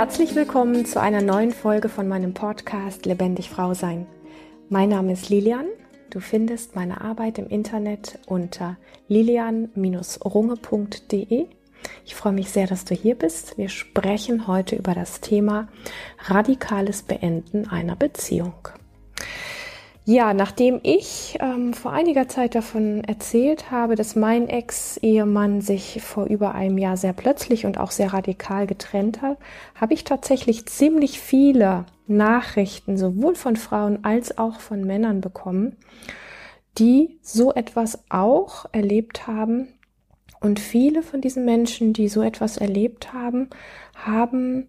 Herzlich 0.00 0.34
willkommen 0.34 0.86
zu 0.86 0.98
einer 0.98 1.20
neuen 1.20 1.52
Folge 1.52 1.90
von 1.90 2.08
meinem 2.08 2.32
Podcast 2.32 3.04
Lebendig 3.04 3.50
Frau 3.50 3.74
Sein. 3.74 4.06
Mein 4.70 4.88
Name 4.88 5.12
ist 5.12 5.28
Lilian. 5.28 5.66
Du 6.08 6.20
findest 6.20 6.74
meine 6.74 7.02
Arbeit 7.02 7.36
im 7.36 7.46
Internet 7.48 8.18
unter 8.24 8.78
lilian-runge.de. 9.08 11.48
Ich 12.06 12.14
freue 12.14 12.32
mich 12.32 12.50
sehr, 12.50 12.66
dass 12.66 12.86
du 12.86 12.94
hier 12.94 13.14
bist. 13.14 13.58
Wir 13.58 13.68
sprechen 13.68 14.46
heute 14.46 14.74
über 14.74 14.94
das 14.94 15.20
Thema 15.20 15.68
radikales 16.28 17.02
Beenden 17.02 17.68
einer 17.68 17.94
Beziehung. 17.94 18.54
Ja, 20.12 20.34
nachdem 20.34 20.80
ich 20.82 21.38
ähm, 21.38 21.72
vor 21.72 21.92
einiger 21.92 22.26
Zeit 22.26 22.56
davon 22.56 23.04
erzählt 23.04 23.70
habe, 23.70 23.94
dass 23.94 24.16
mein 24.16 24.48
Ex-Ehemann 24.48 25.60
sich 25.60 26.02
vor 26.02 26.26
über 26.26 26.52
einem 26.52 26.78
Jahr 26.78 26.96
sehr 26.96 27.12
plötzlich 27.12 27.64
und 27.64 27.78
auch 27.78 27.92
sehr 27.92 28.12
radikal 28.12 28.66
getrennt 28.66 29.22
hat, 29.22 29.38
habe 29.76 29.94
ich 29.94 30.02
tatsächlich 30.02 30.66
ziemlich 30.66 31.20
viele 31.20 31.86
Nachrichten 32.08 32.96
sowohl 32.96 33.36
von 33.36 33.54
Frauen 33.54 34.04
als 34.04 34.36
auch 34.36 34.58
von 34.58 34.82
Männern 34.82 35.20
bekommen, 35.20 35.76
die 36.76 37.20
so 37.22 37.54
etwas 37.54 38.02
auch 38.08 38.66
erlebt 38.72 39.28
haben. 39.28 39.68
Und 40.40 40.58
viele 40.58 41.04
von 41.04 41.20
diesen 41.20 41.44
Menschen, 41.44 41.92
die 41.92 42.08
so 42.08 42.22
etwas 42.22 42.56
erlebt 42.56 43.12
haben, 43.12 43.48
haben 43.94 44.66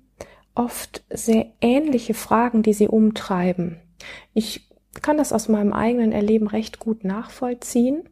oft 0.53 1.03
sehr 1.09 1.47
ähnliche 1.61 2.13
Fragen, 2.13 2.61
die 2.61 2.73
sie 2.73 2.87
umtreiben. 2.87 3.79
Ich 4.35 4.70
kann 5.01 5.17
das 5.17 5.33
aus 5.33 5.47
meinem 5.47 5.73
eigenen 5.73 6.11
Erleben 6.11 6.47
recht 6.47 6.79
gut 6.79 7.03
nachvollziehen, 7.03 8.03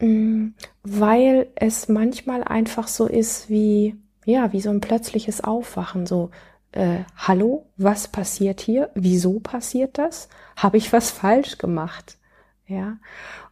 mm, 0.00 0.48
weil 0.82 1.48
es 1.54 1.88
manchmal 1.88 2.44
einfach 2.44 2.88
so 2.88 3.06
ist 3.06 3.50
wie, 3.50 3.96
ja, 4.24 4.52
wie 4.52 4.60
so 4.60 4.70
ein 4.70 4.80
plötzliches 4.80 5.42
Aufwachen, 5.42 6.06
so, 6.06 6.30
äh, 6.72 7.00
hallo, 7.16 7.66
was 7.76 8.08
passiert 8.08 8.60
hier? 8.60 8.90
Wieso 8.94 9.40
passiert 9.40 9.98
das? 9.98 10.28
Habe 10.56 10.76
ich 10.76 10.92
was 10.92 11.10
falsch 11.10 11.58
gemacht? 11.58 12.18
Ja, 12.66 12.98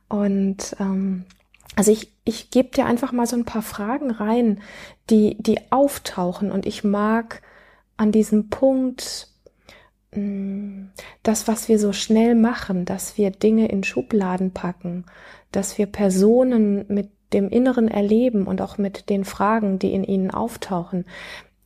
und 0.08 0.76
ähm, 0.78 1.24
also 1.74 1.90
ich, 1.90 2.12
ich 2.24 2.50
gebe 2.50 2.70
dir 2.70 2.86
einfach 2.86 3.12
mal 3.12 3.26
so 3.26 3.36
ein 3.36 3.44
paar 3.44 3.62
Fragen 3.62 4.10
rein, 4.10 4.60
die, 5.10 5.36
die 5.40 5.72
auftauchen 5.72 6.50
und 6.52 6.66
ich 6.66 6.84
mag 6.84 7.42
an 7.96 8.12
diesem 8.12 8.48
Punkt 8.48 9.28
das, 11.22 11.48
was 11.48 11.68
wir 11.68 11.78
so 11.78 11.92
schnell 11.92 12.34
machen, 12.34 12.84
dass 12.84 13.18
wir 13.18 13.30
Dinge 13.30 13.68
in 13.68 13.84
Schubladen 13.84 14.52
packen, 14.52 15.04
dass 15.52 15.78
wir 15.78 15.86
Personen 15.86 16.86
mit 16.88 17.10
dem 17.32 17.48
inneren 17.48 17.88
Erleben 17.88 18.46
und 18.46 18.62
auch 18.62 18.78
mit 18.78 19.10
den 19.10 19.24
Fragen, 19.24 19.78
die 19.78 19.92
in 19.92 20.04
ihnen 20.04 20.30
auftauchen, 20.30 21.04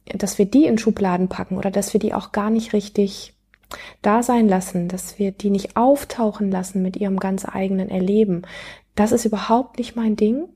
dass 0.06 0.38
wir 0.38 0.46
die 0.46 0.64
in 0.64 0.78
Schubladen 0.78 1.28
packen 1.28 1.58
oder 1.58 1.70
dass 1.70 1.92
wir 1.92 2.00
die 2.00 2.14
auch 2.14 2.32
gar 2.32 2.50
nicht 2.50 2.72
richtig 2.72 3.34
da 4.02 4.22
sein 4.22 4.48
lassen, 4.48 4.88
dass 4.88 5.18
wir 5.18 5.30
die 5.32 5.50
nicht 5.50 5.76
auftauchen 5.76 6.50
lassen 6.50 6.82
mit 6.82 6.96
ihrem 6.96 7.20
ganz 7.20 7.46
eigenen 7.46 7.88
Erleben. 7.88 8.42
Das 8.94 9.12
ist 9.12 9.24
überhaupt 9.24 9.78
nicht 9.78 9.94
mein 9.94 10.16
Ding. 10.16 10.48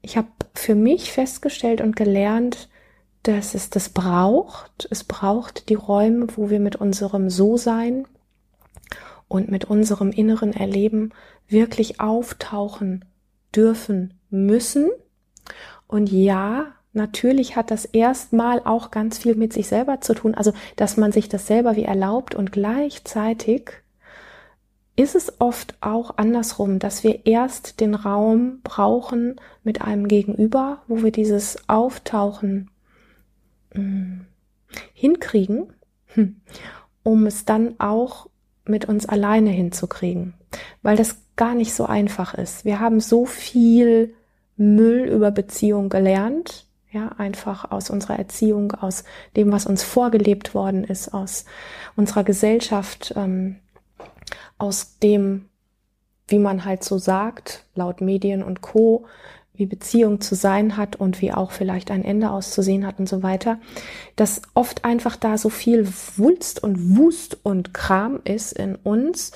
Ich 0.00 0.16
habe 0.16 0.28
für 0.54 0.74
mich 0.74 1.12
festgestellt 1.12 1.80
und 1.80 1.96
gelernt, 1.96 2.68
dass 3.26 3.54
es 3.54 3.70
das 3.70 3.88
braucht. 3.88 4.86
Es 4.90 5.02
braucht 5.02 5.68
die 5.68 5.74
Räume, 5.74 6.28
wo 6.36 6.48
wir 6.48 6.60
mit 6.60 6.76
unserem 6.76 7.28
So-Sein 7.28 8.06
und 9.26 9.50
mit 9.50 9.64
unserem 9.64 10.12
inneren 10.12 10.52
Erleben 10.52 11.12
wirklich 11.48 12.00
auftauchen 12.00 13.04
dürfen 13.54 14.14
müssen. 14.30 14.90
Und 15.88 16.10
ja, 16.10 16.66
natürlich 16.92 17.56
hat 17.56 17.72
das 17.72 17.84
erstmal 17.84 18.60
auch 18.64 18.92
ganz 18.92 19.18
viel 19.18 19.34
mit 19.34 19.52
sich 19.52 19.66
selber 19.66 20.00
zu 20.00 20.14
tun. 20.14 20.34
Also, 20.34 20.52
dass 20.76 20.96
man 20.96 21.10
sich 21.10 21.28
das 21.28 21.48
selber 21.48 21.74
wie 21.74 21.84
erlaubt 21.84 22.36
und 22.36 22.52
gleichzeitig 22.52 23.72
ist 24.94 25.16
es 25.16 25.40
oft 25.40 25.76
auch 25.82 26.16
andersrum, 26.16 26.78
dass 26.78 27.02
wir 27.02 27.26
erst 27.26 27.80
den 27.80 27.94
Raum 27.94 28.60
brauchen 28.62 29.36
mit 29.64 29.82
einem 29.82 30.08
Gegenüber, 30.08 30.82
wo 30.86 31.02
wir 31.02 31.10
dieses 31.10 31.68
Auftauchen 31.68 32.70
hinkriegen, 34.94 35.72
hm, 36.06 36.36
um 37.02 37.26
es 37.26 37.44
dann 37.44 37.78
auch 37.78 38.28
mit 38.64 38.86
uns 38.86 39.06
alleine 39.06 39.50
hinzukriegen, 39.50 40.34
weil 40.82 40.96
das 40.96 41.18
gar 41.36 41.54
nicht 41.54 41.74
so 41.74 41.86
einfach 41.86 42.34
ist. 42.34 42.64
Wir 42.64 42.80
haben 42.80 43.00
so 43.00 43.26
viel 43.26 44.14
Müll 44.56 45.08
über 45.08 45.30
Beziehung 45.30 45.88
gelernt, 45.88 46.66
ja, 46.90 47.08
einfach 47.18 47.70
aus 47.70 47.90
unserer 47.90 48.18
Erziehung, 48.18 48.72
aus 48.72 49.04
dem, 49.36 49.52
was 49.52 49.66
uns 49.66 49.82
vorgelebt 49.82 50.54
worden 50.54 50.82
ist, 50.82 51.12
aus 51.12 51.44
unserer 51.94 52.24
Gesellschaft, 52.24 53.12
ähm, 53.16 53.56
aus 54.56 54.98
dem, 54.98 55.48
wie 56.26 56.38
man 56.38 56.64
halt 56.64 56.82
so 56.84 56.96
sagt, 56.96 57.64
laut 57.74 58.00
Medien 58.00 58.42
und 58.42 58.62
Co., 58.62 59.06
wie 59.58 59.66
Beziehung 59.66 60.20
zu 60.20 60.34
sein 60.34 60.76
hat 60.76 60.96
und 60.96 61.20
wie 61.20 61.32
auch 61.32 61.50
vielleicht 61.50 61.90
ein 61.90 62.04
Ende 62.04 62.30
auszusehen 62.30 62.86
hat 62.86 62.98
und 62.98 63.08
so 63.08 63.22
weiter, 63.22 63.58
dass 64.16 64.42
oft 64.54 64.84
einfach 64.84 65.16
da 65.16 65.38
so 65.38 65.48
viel 65.48 65.88
Wulst 66.16 66.62
und 66.62 66.96
Wust 66.96 67.38
und 67.42 67.74
Kram 67.74 68.20
ist 68.24 68.52
in 68.52 68.74
uns, 68.76 69.32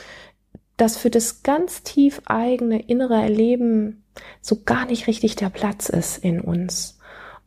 dass 0.77 0.97
für 0.97 1.11
das 1.11 1.43
ganz 1.43 1.83
tief 1.83 2.23
eigene 2.25 2.81
innere 2.81 3.21
Erleben 3.21 4.05
so 4.41 4.63
gar 4.65 4.87
nicht 4.87 5.07
richtig 5.07 5.37
der 5.37 5.51
Platz 5.51 5.89
ist 5.89 6.25
in 6.25 6.41
uns. 6.41 6.99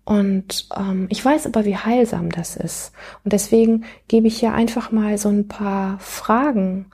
Und 0.05 0.67
ähm, 0.77 1.07
ich 1.09 1.23
weiß 1.23 1.45
aber, 1.45 1.65
wie 1.65 1.77
heilsam 1.77 2.29
das 2.29 2.55
ist. 2.55 2.91
Und 3.23 3.33
deswegen 3.33 3.85
gebe 4.07 4.27
ich 4.27 4.39
hier 4.39 4.53
einfach 4.53 4.91
mal 4.91 5.17
so 5.17 5.29
ein 5.29 5.47
paar 5.47 5.97
Fragen. 5.99 6.87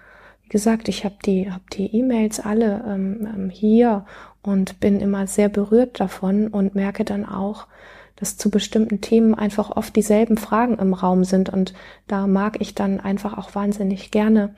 Wie 0.44 0.50
gesagt, 0.50 0.88
ich 0.90 1.06
habe 1.06 1.16
die, 1.26 1.52
hab 1.52 1.70
die 1.72 1.94
E-Mails 1.96 2.40
alle 2.40 2.84
ähm, 2.88 3.28
ähm 3.34 3.50
hier 3.50 4.06
und 4.42 4.80
bin 4.80 5.00
immer 5.00 5.28
sehr 5.28 5.50
berührt 5.50 6.00
davon 6.00 6.48
und 6.48 6.76
merke 6.76 7.06
dann 7.06 7.26
auch, 7.26 7.68
dass 8.16 8.38
zu 8.38 8.50
bestimmten 8.50 9.02
Themen 9.02 9.34
einfach 9.34 9.72
oft 9.76 9.96
dieselben 9.96 10.38
Fragen 10.38 10.78
im 10.78 10.94
Raum 10.94 11.24
sind. 11.24 11.50
Und 11.50 11.74
da 12.08 12.28
mag 12.28 12.58
ich 12.60 12.76
dann 12.76 13.00
einfach 13.00 13.38
auch 13.38 13.56
wahnsinnig 13.56 14.12
gerne, 14.12 14.56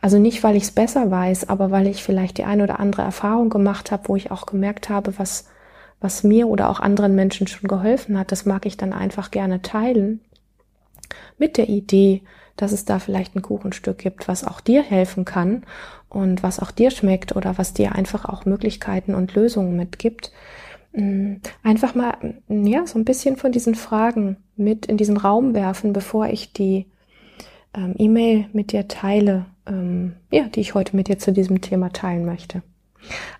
also 0.00 0.18
nicht, 0.18 0.44
weil 0.44 0.56
ich 0.56 0.64
es 0.64 0.70
besser 0.70 1.10
weiß, 1.10 1.48
aber 1.48 1.70
weil 1.70 1.88
ich 1.88 2.04
vielleicht 2.04 2.38
die 2.38 2.44
eine 2.44 2.62
oder 2.62 2.78
andere 2.78 3.02
Erfahrung 3.02 3.50
gemacht 3.50 3.90
habe, 3.90 4.08
wo 4.08 4.16
ich 4.16 4.30
auch 4.30 4.46
gemerkt 4.46 4.88
habe, 4.88 5.18
was, 5.18 5.46
was 6.00 6.22
mir 6.22 6.46
oder 6.46 6.70
auch 6.70 6.78
anderen 6.78 7.16
Menschen 7.16 7.48
schon 7.48 7.68
geholfen 7.68 8.16
hat, 8.16 8.30
das 8.30 8.46
mag 8.46 8.64
ich 8.66 8.76
dann 8.76 8.92
einfach 8.92 9.30
gerne 9.30 9.60
teilen 9.60 10.20
mit 11.36 11.56
der 11.56 11.68
Idee, 11.68 12.22
dass 12.56 12.72
es 12.72 12.84
da 12.84 12.98
vielleicht 12.98 13.34
ein 13.34 13.42
Kuchenstück 13.42 13.98
gibt, 13.98 14.28
was 14.28 14.44
auch 14.44 14.60
dir 14.60 14.82
helfen 14.82 15.24
kann 15.24 15.64
und 16.08 16.42
was 16.42 16.60
auch 16.60 16.70
dir 16.70 16.90
schmeckt 16.90 17.36
oder 17.36 17.58
was 17.58 17.74
dir 17.74 17.94
einfach 17.94 18.24
auch 18.24 18.44
Möglichkeiten 18.44 19.14
und 19.14 19.34
Lösungen 19.34 19.76
mitgibt. 19.76 20.32
Mm, 20.92 21.36
einfach 21.62 21.94
mal, 21.94 22.16
mm, 22.48 22.66
ja, 22.66 22.86
so 22.86 22.98
ein 22.98 23.04
bisschen 23.04 23.36
von 23.36 23.52
diesen 23.52 23.74
Fragen 23.74 24.36
mit 24.56 24.86
in 24.86 24.96
diesen 24.96 25.16
Raum 25.16 25.54
werfen, 25.54 25.92
bevor 25.92 26.28
ich 26.28 26.52
die 26.52 26.86
ähm, 27.74 27.94
E-Mail 27.98 28.46
mit 28.52 28.72
dir 28.72 28.88
teile, 28.88 29.46
ähm, 29.66 30.14
ja, 30.30 30.44
die 30.44 30.60
ich 30.60 30.74
heute 30.74 30.96
mit 30.96 31.08
dir 31.08 31.18
zu 31.18 31.32
diesem 31.32 31.60
Thema 31.60 31.92
teilen 31.92 32.24
möchte. 32.24 32.62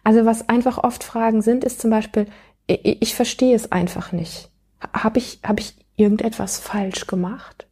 Also 0.04 0.24
was 0.24 0.48
einfach 0.48 0.78
oft 0.78 1.04
Fragen 1.04 1.42
sind, 1.42 1.64
ist 1.64 1.80
zum 1.80 1.90
Beispiel, 1.90 2.26
ich, 2.66 3.02
ich 3.02 3.14
verstehe 3.14 3.56
es 3.56 3.72
einfach 3.72 4.12
nicht. 4.12 4.50
Habe 4.92 5.18
ich, 5.18 5.40
hab 5.42 5.58
ich 5.58 5.74
irgendetwas 5.96 6.58
falsch 6.60 7.06
gemacht? 7.06 7.66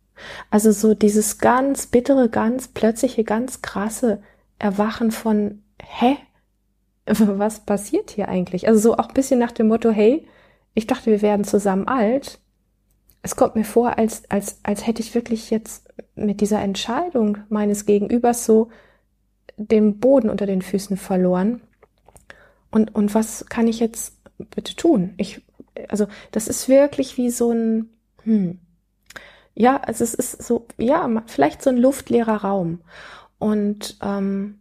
Also 0.50 0.72
so 0.72 0.94
dieses 0.94 1.38
ganz 1.38 1.86
bittere, 1.86 2.28
ganz 2.28 2.68
plötzliche, 2.68 3.22
ganz 3.22 3.62
krasse, 3.62 4.22
Erwachen 4.58 5.10
von, 5.10 5.62
hä? 5.82 6.16
Was 7.06 7.64
passiert 7.64 8.10
hier 8.10 8.28
eigentlich? 8.28 8.66
Also 8.66 8.80
so 8.80 8.96
auch 8.96 9.08
ein 9.08 9.14
bisschen 9.14 9.38
nach 9.38 9.52
dem 9.52 9.68
Motto, 9.68 9.90
hey, 9.90 10.26
ich 10.74 10.86
dachte, 10.86 11.10
wir 11.10 11.22
werden 11.22 11.44
zusammen 11.44 11.88
alt. 11.88 12.38
Es 13.22 13.36
kommt 13.36 13.56
mir 13.56 13.64
vor, 13.64 13.98
als, 13.98 14.28
als, 14.30 14.60
als 14.62 14.86
hätte 14.86 15.02
ich 15.02 15.14
wirklich 15.14 15.50
jetzt 15.50 15.88
mit 16.14 16.40
dieser 16.40 16.60
Entscheidung 16.60 17.38
meines 17.48 17.86
Gegenübers 17.86 18.44
so 18.44 18.70
den 19.56 19.98
Boden 19.98 20.30
unter 20.30 20.46
den 20.46 20.62
Füßen 20.62 20.96
verloren. 20.96 21.62
Und, 22.70 22.94
und 22.94 23.14
was 23.14 23.46
kann 23.46 23.68
ich 23.68 23.80
jetzt 23.80 24.18
bitte 24.54 24.76
tun? 24.76 25.14
Ich, 25.16 25.42
also, 25.88 26.06
das 26.30 26.48
ist 26.48 26.68
wirklich 26.68 27.16
wie 27.16 27.30
so 27.30 27.52
ein, 27.52 27.88
hm, 28.24 28.58
ja, 29.54 29.78
also 29.78 30.04
es 30.04 30.12
ist 30.12 30.42
so, 30.42 30.66
ja, 30.76 31.08
vielleicht 31.26 31.62
so 31.62 31.70
ein 31.70 31.78
luftleerer 31.78 32.42
Raum. 32.44 32.80
Und, 33.38 33.98
ähm, 34.02 34.60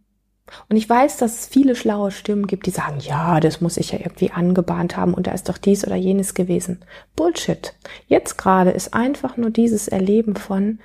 und 0.68 0.76
ich 0.76 0.88
weiß, 0.88 1.16
dass 1.18 1.40
es 1.40 1.46
viele 1.46 1.74
schlaue 1.74 2.10
Stimmen 2.10 2.46
gibt, 2.46 2.66
die 2.66 2.70
sagen, 2.70 2.98
ja, 3.00 3.40
das 3.40 3.60
muss 3.60 3.76
ich 3.76 3.92
ja 3.92 3.98
irgendwie 3.98 4.30
angebahnt 4.30 4.96
haben 4.96 5.14
und 5.14 5.26
da 5.26 5.32
ist 5.32 5.48
doch 5.48 5.58
dies 5.58 5.86
oder 5.86 5.96
jenes 5.96 6.34
gewesen. 6.34 6.84
Bullshit. 7.16 7.74
Jetzt 8.06 8.36
gerade 8.38 8.70
ist 8.70 8.94
einfach 8.94 9.36
nur 9.36 9.50
dieses 9.50 9.88
Erleben 9.88 10.36
von, 10.36 10.78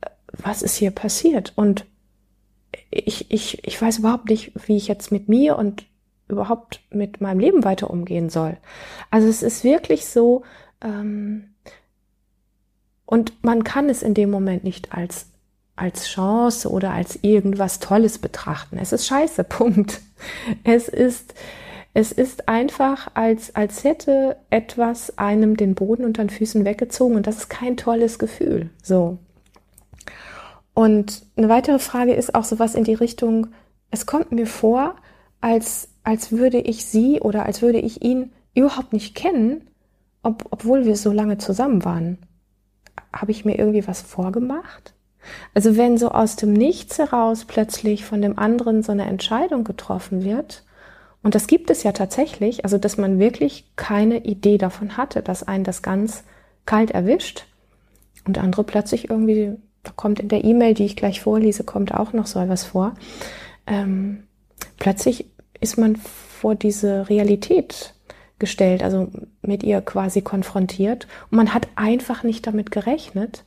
äh, 0.00 0.08
was 0.32 0.62
ist 0.62 0.76
hier 0.76 0.90
passiert? 0.90 1.52
Und 1.56 1.86
ich, 2.90 3.30
ich, 3.30 3.66
ich 3.66 3.80
weiß 3.80 3.98
überhaupt 3.98 4.28
nicht, 4.28 4.52
wie 4.66 4.76
ich 4.76 4.88
jetzt 4.88 5.12
mit 5.12 5.28
mir 5.28 5.56
und 5.56 5.84
überhaupt 6.28 6.80
mit 6.90 7.20
meinem 7.20 7.38
Leben 7.40 7.64
weiter 7.64 7.88
umgehen 7.90 8.30
soll. 8.30 8.56
Also 9.10 9.28
es 9.28 9.42
ist 9.42 9.64
wirklich 9.64 10.06
so, 10.06 10.42
ähm, 10.82 11.54
Und 13.06 13.44
man 13.44 13.62
kann 13.62 13.88
es 13.88 14.02
in 14.02 14.14
dem 14.14 14.30
Moment 14.30 14.64
nicht 14.64 14.92
als, 14.92 15.30
als 15.76 16.08
Chance 16.08 16.70
oder 16.70 16.92
als 16.92 17.18
irgendwas 17.22 17.78
Tolles 17.78 18.18
betrachten. 18.18 18.78
Es 18.78 18.92
ist 18.92 19.06
scheiße, 19.06 19.44
Punkt. 19.48 20.00
Es 20.64 20.88
ist, 20.88 21.34
es 21.94 22.12
ist 22.12 22.48
einfach, 22.48 23.08
als, 23.14 23.54
als 23.54 23.84
hätte 23.84 24.36
etwas 24.50 25.16
einem 25.18 25.56
den 25.56 25.74
Boden 25.74 26.04
unter 26.04 26.24
den 26.24 26.30
Füßen 26.30 26.64
weggezogen 26.64 27.16
und 27.16 27.26
das 27.26 27.36
ist 27.36 27.50
kein 27.50 27.76
tolles 27.76 28.18
Gefühl. 28.18 28.70
So. 28.82 29.18
Und 30.74 31.24
eine 31.36 31.48
weitere 31.48 31.78
Frage 31.78 32.14
ist 32.14 32.34
auch 32.34 32.44
sowas 32.44 32.74
in 32.74 32.84
die 32.84 32.94
Richtung, 32.94 33.48
es 33.90 34.04
kommt 34.04 34.32
mir 34.32 34.46
vor, 34.46 34.96
als, 35.40 35.88
als 36.02 36.32
würde 36.32 36.58
ich 36.58 36.84
sie 36.84 37.20
oder 37.20 37.46
als 37.46 37.62
würde 37.62 37.78
ich 37.78 38.02
ihn 38.02 38.32
überhaupt 38.54 38.92
nicht 38.92 39.14
kennen, 39.14 39.68
ob, 40.22 40.46
obwohl 40.50 40.84
wir 40.84 40.96
so 40.96 41.12
lange 41.12 41.38
zusammen 41.38 41.84
waren. 41.84 42.18
Habe 43.12 43.30
ich 43.30 43.44
mir 43.44 43.58
irgendwie 43.58 43.86
was 43.86 44.02
vorgemacht? 44.02 44.95
Also 45.54 45.76
wenn 45.76 45.98
so 45.98 46.10
aus 46.10 46.36
dem 46.36 46.52
Nichts 46.52 46.98
heraus 46.98 47.44
plötzlich 47.44 48.04
von 48.04 48.22
dem 48.22 48.38
anderen 48.38 48.82
so 48.82 48.92
eine 48.92 49.06
Entscheidung 49.06 49.64
getroffen 49.64 50.24
wird, 50.24 50.62
und 51.22 51.34
das 51.34 51.48
gibt 51.48 51.70
es 51.70 51.82
ja 51.82 51.90
tatsächlich, 51.90 52.64
also 52.64 52.78
dass 52.78 52.98
man 52.98 53.18
wirklich 53.18 53.64
keine 53.74 54.18
Idee 54.24 54.58
davon 54.58 54.96
hatte, 54.96 55.22
dass 55.22 55.42
einen 55.42 55.64
das 55.64 55.82
ganz 55.82 56.22
kalt 56.66 56.92
erwischt 56.92 57.46
und 58.26 58.38
andere 58.38 58.62
plötzlich 58.62 59.10
irgendwie, 59.10 59.56
da 59.82 59.90
kommt 59.96 60.20
in 60.20 60.28
der 60.28 60.44
E-Mail, 60.44 60.74
die 60.74 60.84
ich 60.84 60.94
gleich 60.94 61.20
vorlese, 61.20 61.64
kommt 61.64 61.92
auch 61.92 62.12
noch 62.12 62.26
so 62.26 62.38
etwas 62.38 62.62
vor. 62.62 62.94
Ähm, 63.66 64.24
plötzlich 64.78 65.26
ist 65.60 65.78
man 65.78 65.96
vor 65.96 66.54
diese 66.54 67.08
Realität 67.08 67.94
gestellt, 68.38 68.84
also 68.84 69.08
mit 69.42 69.62
ihr 69.62 69.80
quasi 69.80 70.20
konfrontiert 70.22 71.08
und 71.30 71.38
man 71.38 71.54
hat 71.54 71.66
einfach 71.74 72.22
nicht 72.22 72.46
damit 72.46 72.70
gerechnet 72.70 73.44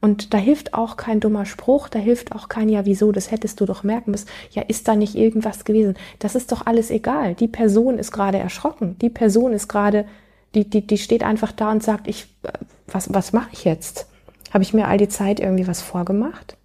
und 0.00 0.32
da 0.32 0.38
hilft 0.38 0.74
auch 0.74 0.96
kein 0.96 1.18
dummer 1.18 1.44
Spruch, 1.44 1.88
da 1.88 1.98
hilft 1.98 2.32
auch 2.32 2.48
kein 2.48 2.68
Ja, 2.68 2.86
wieso, 2.86 3.10
das 3.10 3.32
hättest 3.32 3.60
du 3.60 3.66
doch 3.66 3.82
merken 3.82 4.12
müssen. 4.12 4.28
Ja, 4.52 4.62
ist 4.62 4.86
da 4.86 4.94
nicht 4.94 5.16
irgendwas 5.16 5.64
gewesen? 5.64 5.96
Das 6.20 6.36
ist 6.36 6.52
doch 6.52 6.66
alles 6.66 6.90
egal. 6.90 7.34
Die 7.34 7.48
Person 7.48 7.98
ist 7.98 8.12
gerade 8.12 8.38
erschrocken. 8.38 8.96
Die 9.00 9.10
Person 9.10 9.52
ist 9.52 9.66
gerade, 9.68 10.06
die, 10.54 10.70
die, 10.70 10.86
die 10.86 10.98
steht 10.98 11.24
einfach 11.24 11.50
da 11.50 11.72
und 11.72 11.82
sagt, 11.82 12.06
ich, 12.06 12.28
äh, 12.44 12.52
was, 12.86 13.12
was 13.12 13.32
mache 13.32 13.50
ich 13.52 13.64
jetzt? 13.64 14.08
Habe 14.52 14.62
ich 14.62 14.72
mir 14.72 14.86
all 14.86 14.98
die 14.98 15.08
Zeit 15.08 15.40
irgendwie 15.40 15.66
was 15.66 15.82
vorgemacht? 15.82 16.56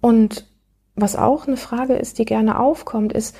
Und 0.00 0.46
was 0.96 1.14
auch 1.14 1.46
eine 1.46 1.56
Frage 1.56 1.94
ist, 1.94 2.18
die 2.18 2.24
gerne 2.24 2.58
aufkommt, 2.58 3.12
ist, 3.12 3.36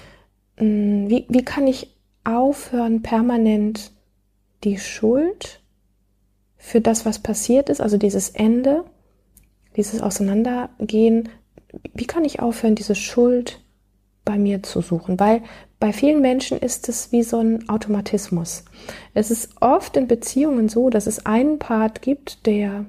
hm, 0.58 1.08
wie, 1.08 1.26
wie 1.28 1.44
kann 1.44 1.66
ich 1.66 1.92
aufhören, 2.22 3.02
permanent 3.02 3.90
die 4.62 4.78
Schuld 4.78 5.61
für 6.64 6.80
das, 6.80 7.04
was 7.04 7.18
passiert 7.18 7.68
ist, 7.68 7.80
also 7.80 7.96
dieses 7.98 8.30
Ende, 8.30 8.84
dieses 9.76 10.00
Auseinandergehen, 10.00 11.28
wie 11.92 12.06
kann 12.06 12.24
ich 12.24 12.38
aufhören, 12.38 12.76
diese 12.76 12.94
Schuld 12.94 13.60
bei 14.24 14.38
mir 14.38 14.62
zu 14.62 14.80
suchen? 14.80 15.18
Weil 15.18 15.42
bei 15.80 15.92
vielen 15.92 16.22
Menschen 16.22 16.56
ist 16.56 16.88
es 16.88 17.10
wie 17.10 17.24
so 17.24 17.40
ein 17.40 17.68
Automatismus. 17.68 18.64
Es 19.12 19.32
ist 19.32 19.56
oft 19.60 19.96
in 19.96 20.06
Beziehungen 20.06 20.68
so, 20.68 20.88
dass 20.88 21.08
es 21.08 21.26
einen 21.26 21.58
Part 21.58 22.00
gibt, 22.00 22.46
der 22.46 22.86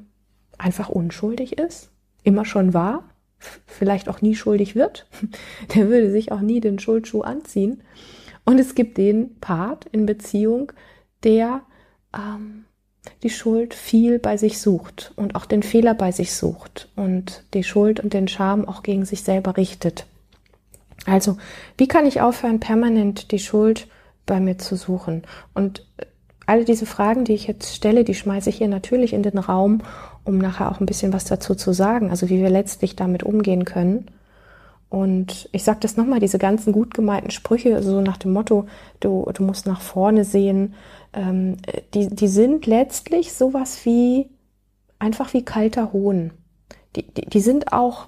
einfach 0.60 0.90
unschuldig 0.90 1.58
ist, 1.58 1.90
immer 2.24 2.46
schon 2.46 2.76
war, 2.76 3.10
vielleicht 3.66 4.08
auch 4.08 4.22
nie 4.22 4.36
schuldig 4.36 4.76
wird. 4.76 5.08
Der 5.76 5.90
würde 5.90 6.12
sich 6.12 6.32
auch 6.32 6.42
nie 6.42 6.62
den 6.62 6.78
Schuldschuh 6.78 7.22
anziehen. 7.22 7.82
Und 8.46 8.60
es 8.60 8.76
gibt 8.76 8.98
den 8.98 9.40
Part 9.40 9.86
in 9.92 10.06
Beziehung, 10.06 10.72
der 11.24 11.64
ähm, 12.16 12.66
die 13.24 13.30
Schuld 13.30 13.74
viel 13.74 14.20
bei 14.20 14.38
sich 14.38 14.60
sucht 14.60 15.14
und 15.16 15.36
auch 15.36 15.46
den 15.46 15.64
Fehler 15.64 15.94
bei 15.94 16.12
sich 16.12 16.34
sucht 16.34 16.90
und 16.96 17.44
die 17.54 17.64
Schuld 17.64 18.00
und 18.00 18.14
den 18.14 18.28
Scham 18.28 18.68
auch 18.68 18.84
gegen 18.84 19.06
sich 19.06 19.24
selber 19.24 19.58
richtet. 19.58 20.06
Also, 21.06 21.38
wie 21.78 21.88
kann 21.88 22.06
ich 22.06 22.22
aufhören, 22.22 22.60
permanent 22.60 23.32
die 23.32 23.40
Schuld 23.40 23.88
bei 24.26 24.40
mir 24.40 24.58
zu 24.58 24.76
suchen? 24.76 25.24
Und 25.54 25.86
äh, 25.98 26.06
alle 26.46 26.66
diese 26.66 26.86
Fragen, 26.86 27.26
die 27.26 27.34
ich 27.34 27.48
jetzt 27.48 27.76
stelle, 27.76 28.04
die 28.04 28.16
schmeiße 28.16 28.50
ich 28.50 28.58
hier 28.58 28.68
natürlich 28.68 29.14
in 29.14 29.24
den 29.24 29.38
Raum, 29.38 29.82
um 30.24 30.38
nachher 30.38 30.72
auch 30.72 30.80
ein 30.80 30.86
bisschen 30.86 31.14
was 31.14 31.26
dazu 31.26 31.56
zu 31.56 31.74
sagen, 31.74 32.10
also 32.10 32.30
wie 32.30 32.42
wir 32.42 32.50
letztlich 32.50 32.96
damit 32.96 33.24
umgehen 33.24 33.66
können. 33.66 34.08
Und 34.94 35.50
ich 35.52 35.64
sage 35.64 35.80
das 35.82 35.98
nochmal, 35.98 36.20
diese 36.20 36.38
ganzen 36.38 36.72
gut 36.72 36.94
gemeinten 36.94 37.32
Sprüche, 37.32 37.82
so 37.82 38.00
nach 38.02 38.18
dem 38.18 38.32
Motto, 38.32 38.68
du, 39.00 39.28
du 39.34 39.42
musst 39.42 39.66
nach 39.66 39.82
vorne 39.82 40.24
sehen, 40.24 40.76
ähm, 41.14 41.58
die, 41.96 42.10
die 42.10 42.28
sind 42.28 42.68
letztlich 42.68 43.34
sowas 43.34 43.88
wie, 43.88 44.30
einfach 45.00 45.34
wie 45.34 45.44
kalter 45.44 45.94
Hohn. 45.94 46.30
Die, 46.96 47.12
die, 47.12 47.26
die 47.26 47.40
sind 47.40 47.74
auch, 47.74 48.06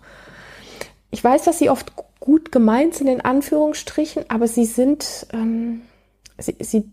ich 1.09 1.23
weiß, 1.23 1.45
dass 1.45 1.57
sie 1.57 1.71
oft 1.71 1.93
gut 2.19 2.51
gemeint 2.51 2.93
sind 2.93 3.07
in 3.07 3.21
Anführungsstrichen, 3.21 4.25
aber 4.29 4.47
sie 4.47 4.65
sind, 4.65 5.25
ähm, 5.33 5.81
sie, 6.37 6.55
sie, 6.59 6.91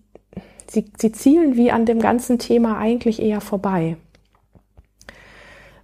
sie, 0.70 0.90
sie 0.96 1.12
zielen 1.12 1.56
wie 1.56 1.70
an 1.70 1.84
dem 1.84 2.00
ganzen 2.00 2.38
Thema 2.38 2.78
eigentlich 2.78 3.20
eher 3.20 3.42
vorbei. 3.42 3.98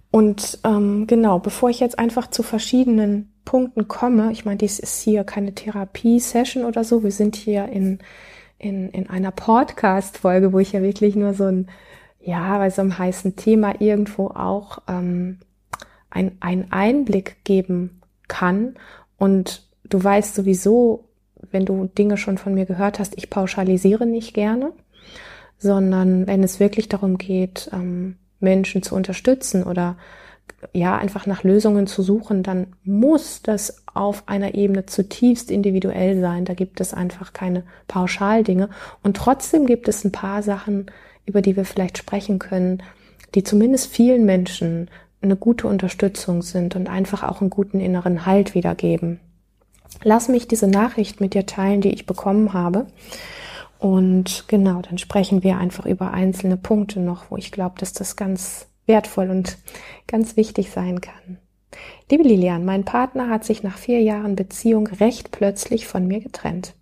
Und 0.09 0.57
ähm, 0.63 1.05
genau, 1.05 1.37
bevor 1.37 1.69
ich 1.69 1.79
jetzt 1.79 1.99
einfach 1.99 2.31
zu 2.31 2.41
verschiedenen 2.41 3.31
Punkten 3.49 3.87
komme, 3.87 4.31
ich 4.31 4.45
meine, 4.45 4.59
dies 4.59 4.77
ist 4.77 5.01
hier 5.01 5.23
keine 5.23 5.55
Therapie-Session 5.55 6.65
oder 6.65 6.83
so, 6.83 7.01
wir 7.01 7.11
sind 7.11 7.35
hier 7.35 7.65
in, 7.65 7.97
in, 8.59 8.91
in 8.91 9.09
einer 9.09 9.31
Podcast-Folge, 9.31 10.53
wo 10.53 10.59
ich 10.59 10.71
ja 10.71 10.83
wirklich 10.83 11.15
nur 11.15 11.33
so 11.33 11.45
ein, 11.45 11.67
ja, 12.21 12.59
bei 12.59 12.69
so 12.69 12.83
einem 12.83 12.99
heißen 12.99 13.37
Thema 13.37 13.81
irgendwo 13.81 14.27
auch 14.27 14.83
ähm, 14.87 15.39
ein, 16.11 16.37
ein 16.41 16.71
Einblick 16.71 17.43
geben 17.43 18.03
kann. 18.27 18.75
Und 19.17 19.67
du 19.83 20.03
weißt 20.03 20.35
sowieso, 20.35 21.05
wenn 21.49 21.65
du 21.65 21.85
Dinge 21.85 22.17
schon 22.17 22.37
von 22.37 22.53
mir 22.53 22.67
gehört 22.67 22.99
hast, 22.99 23.17
ich 23.17 23.31
pauschalisiere 23.31 24.05
nicht 24.05 24.35
gerne, 24.35 24.73
sondern 25.57 26.27
wenn 26.27 26.43
es 26.43 26.59
wirklich 26.59 26.87
darum 26.87 27.17
geht, 27.17 27.71
ähm, 27.73 28.17
Menschen 28.39 28.83
zu 28.83 28.93
unterstützen 28.93 29.63
oder 29.63 29.97
ja, 30.73 30.97
einfach 30.97 31.25
nach 31.25 31.43
Lösungen 31.43 31.87
zu 31.87 32.03
suchen, 32.03 32.43
dann 32.43 32.67
muss 32.83 33.41
das 33.41 33.83
auf 33.93 34.27
einer 34.27 34.55
Ebene 34.55 34.85
zutiefst 34.85 35.51
individuell 35.51 36.19
sein. 36.19 36.45
Da 36.45 36.53
gibt 36.53 36.81
es 36.81 36.93
einfach 36.93 37.33
keine 37.33 37.63
Pauschaldinge. 37.87 38.69
Und 39.03 39.17
trotzdem 39.17 39.65
gibt 39.65 39.87
es 39.87 40.03
ein 40.03 40.11
paar 40.11 40.43
Sachen, 40.43 40.87
über 41.25 41.41
die 41.41 41.55
wir 41.55 41.65
vielleicht 41.65 41.97
sprechen 41.97 42.39
können, 42.39 42.83
die 43.35 43.43
zumindest 43.43 43.87
vielen 43.87 44.25
Menschen 44.25 44.89
eine 45.21 45.35
gute 45.35 45.67
Unterstützung 45.67 46.41
sind 46.41 46.75
und 46.75 46.89
einfach 46.89 47.23
auch 47.23 47.41
einen 47.41 47.49
guten 47.49 47.79
inneren 47.79 48.25
Halt 48.25 48.55
wiedergeben. 48.55 49.19
Lass 50.03 50.29
mich 50.29 50.47
diese 50.47 50.67
Nachricht 50.67 51.19
mit 51.19 51.33
dir 51.33 51.45
teilen, 51.45 51.81
die 51.81 51.93
ich 51.93 52.05
bekommen 52.05 52.53
habe. 52.53 52.87
Und 53.79 54.45
genau, 54.47 54.81
dann 54.81 54.97
sprechen 54.97 55.43
wir 55.43 55.57
einfach 55.57 55.85
über 55.85 56.11
einzelne 56.11 56.57
Punkte 56.57 56.99
noch, 56.99 57.31
wo 57.31 57.37
ich 57.37 57.51
glaube, 57.51 57.75
dass 57.79 57.93
das 57.93 58.15
ganz 58.15 58.67
wertvoll 58.89 59.29
und 59.29 59.57
ganz 60.07 60.35
wichtig 60.35 60.71
sein 60.71 60.99
kann. 60.99 61.37
Liebe 62.11 62.23
Lilian, 62.23 62.65
mein 62.65 62.83
Partner 62.83 63.29
hat 63.29 63.45
sich 63.45 63.63
nach 63.63 63.77
vier 63.77 64.01
Jahren 64.01 64.35
Beziehung 64.35 64.87
recht 64.87 65.31
plötzlich 65.31 65.87
von 65.87 66.07
mir 66.07 66.19
getrennt. 66.19 66.75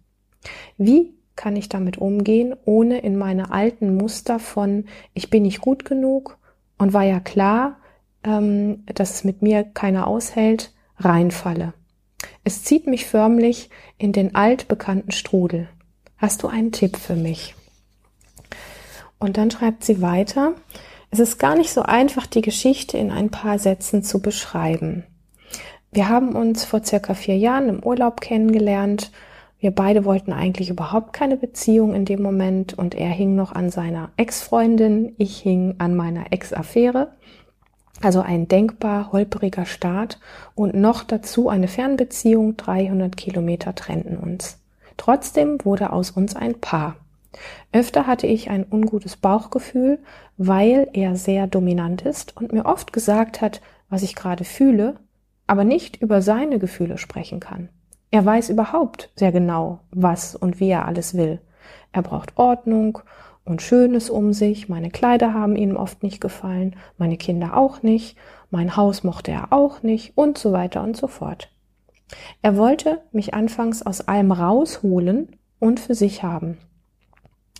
Wie 0.78 1.14
kann 1.36 1.56
ich 1.56 1.70
damit 1.70 1.98
umgehen, 2.00 2.56
ohne 2.66 3.00
in 3.00 3.18
meine 3.18 3.52
alten 3.52 3.96
Muster 3.96 4.40
von 4.40 4.86
ich 5.14 5.30
bin 5.30 5.44
nicht 5.44 5.62
gut 5.62 5.86
genug 5.86 6.38
und 6.78 6.94
war 6.94 7.04
ja 7.04 7.20
klar, 7.20 7.78
ähm, 8.24 8.84
dass 8.86 9.16
es 9.16 9.24
mit 9.24 9.42
mir 9.42 9.64
keiner 9.64 10.08
aushält, 10.08 10.74
reinfalle. 10.98 11.74
Es 12.44 12.64
zieht 12.64 12.88
mich 12.88 13.06
förmlich 13.06 13.70
in 13.98 14.14
den 14.14 14.34
altbekannten 14.34 15.12
Strudel. 15.12 15.70
Hast 16.18 16.42
du 16.42 16.48
einen 16.48 16.72
Tipp 16.72 16.98
für 16.98 17.16
mich? 17.16 17.54
Und 19.20 19.38
dann 19.38 19.52
schreibt 19.52 19.84
sie 19.84 20.02
weiter, 20.02 20.56
es 21.10 21.20
ist 21.20 21.40
gar 21.40 21.56
nicht 21.56 21.72
so 21.72 21.82
einfach, 21.82 22.28
die 22.28 22.42
Geschichte 22.42 22.98
in 22.98 23.12
ein 23.12 23.30
paar 23.30 23.60
Sätzen 23.60 24.04
zu 24.04 24.22
beschreiben. 24.22 25.06
Wir 25.92 26.10
haben 26.10 26.36
uns 26.36 26.66
vor 26.66 26.84
circa 26.84 27.14
vier 27.14 27.38
Jahren 27.38 27.70
im 27.70 27.84
Urlaub 27.84 28.22
kennengelernt. 28.22 29.12
Wir 29.60 29.72
beide 29.72 30.06
wollten 30.06 30.34
eigentlich 30.34 30.70
überhaupt 30.70 31.14
keine 31.14 31.38
Beziehung 31.38 31.96
in 31.96 32.06
dem 32.06 32.22
Moment 32.22 32.78
und 32.78 32.94
er 32.94 33.10
hing 33.10 33.36
noch 33.36 33.54
an 33.54 33.70
seiner 33.70 34.12
Ex-Freundin, 34.18 35.16
ich 35.18 35.38
hing 35.38 35.76
an 35.80 35.96
meiner 35.96 36.32
Ex-Affäre. 36.32 37.14
Also 38.02 38.22
ein 38.22 38.48
denkbar 38.48 39.12
holpriger 39.12 39.66
Start 39.66 40.20
und 40.54 40.76
noch 40.76 41.04
dazu 41.04 41.50
eine 41.50 41.68
Fernbeziehung, 41.68 42.58
300 42.58 43.18
Kilometer 43.18 43.74
trennten 43.74 44.18
uns. 44.18 44.60
Trotzdem 44.98 45.58
wurde 45.64 45.92
aus 45.92 46.12
uns 46.12 46.36
ein 46.36 46.60
Paar. 46.60 46.98
Öfter 47.72 48.08
hatte 48.08 48.28
ich 48.28 48.50
ein 48.50 48.66
ungutes 48.70 49.18
Bauchgefühl, 49.18 50.00
weil 50.38 50.90
er 50.94 51.16
sehr 51.16 51.48
dominant 51.48 52.02
ist 52.02 52.36
und 52.38 52.54
mir 52.54 52.66
oft 52.66 52.94
gesagt 52.94 53.42
hat, 53.42 53.62
was 53.90 54.04
ich 54.04 54.16
gerade 54.16 54.44
fühle, 54.44 54.96
aber 55.48 55.64
nicht 55.64 56.02
über 56.02 56.22
seine 56.22 56.60
Gefühle 56.60 56.98
sprechen 56.98 57.40
kann. 57.40 57.70
Er 58.12 58.26
weiß 58.26 58.50
überhaupt 58.50 59.12
sehr 59.16 59.32
genau, 59.32 59.80
was 59.92 60.36
und 60.36 60.60
wie 60.60 60.70
er 60.70 60.86
alles 60.86 61.16
will. 61.16 61.40
Er 61.92 62.02
braucht 62.02 62.38
Ordnung 62.38 63.00
und 63.44 63.62
Schönes 63.62 64.10
um 64.10 64.34
sich. 64.34 64.70
Meine 64.70 64.90
Kleider 64.92 65.34
haben 65.34 65.56
ihm 65.56 65.76
oft 65.76 66.04
nicht 66.04 66.22
gefallen, 66.22 66.76
meine 66.98 67.18
Kinder 67.18 67.58
auch 67.58 67.82
nicht, 67.84 68.18
mein 68.50 68.78
Haus 68.78 69.04
mochte 69.04 69.32
er 69.32 69.52
auch 69.52 69.84
nicht 69.84 70.18
und 70.18 70.38
so 70.38 70.52
weiter 70.52 70.84
und 70.84 70.96
so 70.96 71.08
fort. 71.08 71.50
Er 72.42 72.56
wollte 72.56 73.02
mich 73.12 73.34
anfangs 73.34 73.82
aus 73.82 74.08
allem 74.08 74.32
rausholen 74.32 75.36
und 75.60 75.80
für 75.80 75.96
sich 75.96 76.24
haben. 76.24 76.58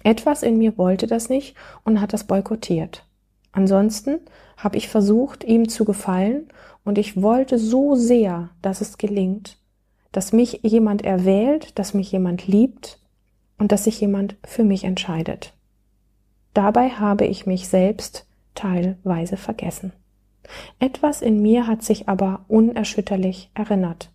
Etwas 0.08 0.42
in 0.42 0.58
mir 0.58 0.78
wollte 0.78 1.06
das 1.06 1.28
nicht 1.28 1.54
und 1.84 2.00
hat 2.00 2.14
das 2.14 2.24
boykottiert. 2.24 3.06
Ansonsten 3.52 4.22
habe 4.56 4.78
ich 4.78 4.88
versucht, 4.88 5.44
ihm 5.44 5.68
zu 5.68 5.84
gefallen 5.84 6.48
und 6.86 6.98
ich 6.98 7.22
wollte 7.22 7.60
so 7.60 7.96
sehr, 7.96 8.52
dass 8.62 8.80
es 8.80 8.98
gelingt, 8.98 9.58
dass 10.14 10.32
mich 10.32 10.62
jemand 10.64 11.04
erwählt, 11.04 11.78
dass 11.78 11.94
mich 11.94 12.10
jemand 12.10 12.48
liebt 12.48 13.02
und 13.58 13.74
dass 13.74 13.84
sich 13.84 14.00
jemand 14.00 14.38
für 14.46 14.64
mich 14.64 14.86
entscheidet. 14.86 15.52
Dabei 16.54 16.92
habe 16.92 17.26
ich 17.26 17.46
mich 17.46 17.68
selbst 17.68 18.28
teilweise 18.56 19.36
vergessen. 19.36 19.92
Etwas 20.80 21.22
in 21.22 21.42
mir 21.42 21.68
hat 21.68 21.84
sich 21.84 22.08
aber 22.08 22.46
unerschütterlich 22.48 23.52
erinnert. 23.56 24.10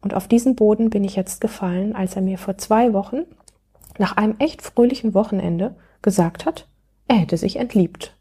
Und 0.00 0.14
auf 0.14 0.26
diesen 0.26 0.56
Boden 0.56 0.88
bin 0.88 1.04
ich 1.04 1.16
jetzt 1.16 1.42
gefallen, 1.42 1.94
als 1.94 2.16
er 2.16 2.22
mir 2.22 2.38
vor 2.38 2.56
zwei 2.56 2.94
Wochen, 2.94 3.26
nach 3.98 4.16
einem 4.16 4.36
echt 4.38 4.62
fröhlichen 4.62 5.14
Wochenende, 5.14 5.76
gesagt 6.00 6.46
hat, 6.46 6.68
er 7.08 7.16
hätte 7.16 7.36
sich 7.36 7.56
entliebt. 7.56 8.16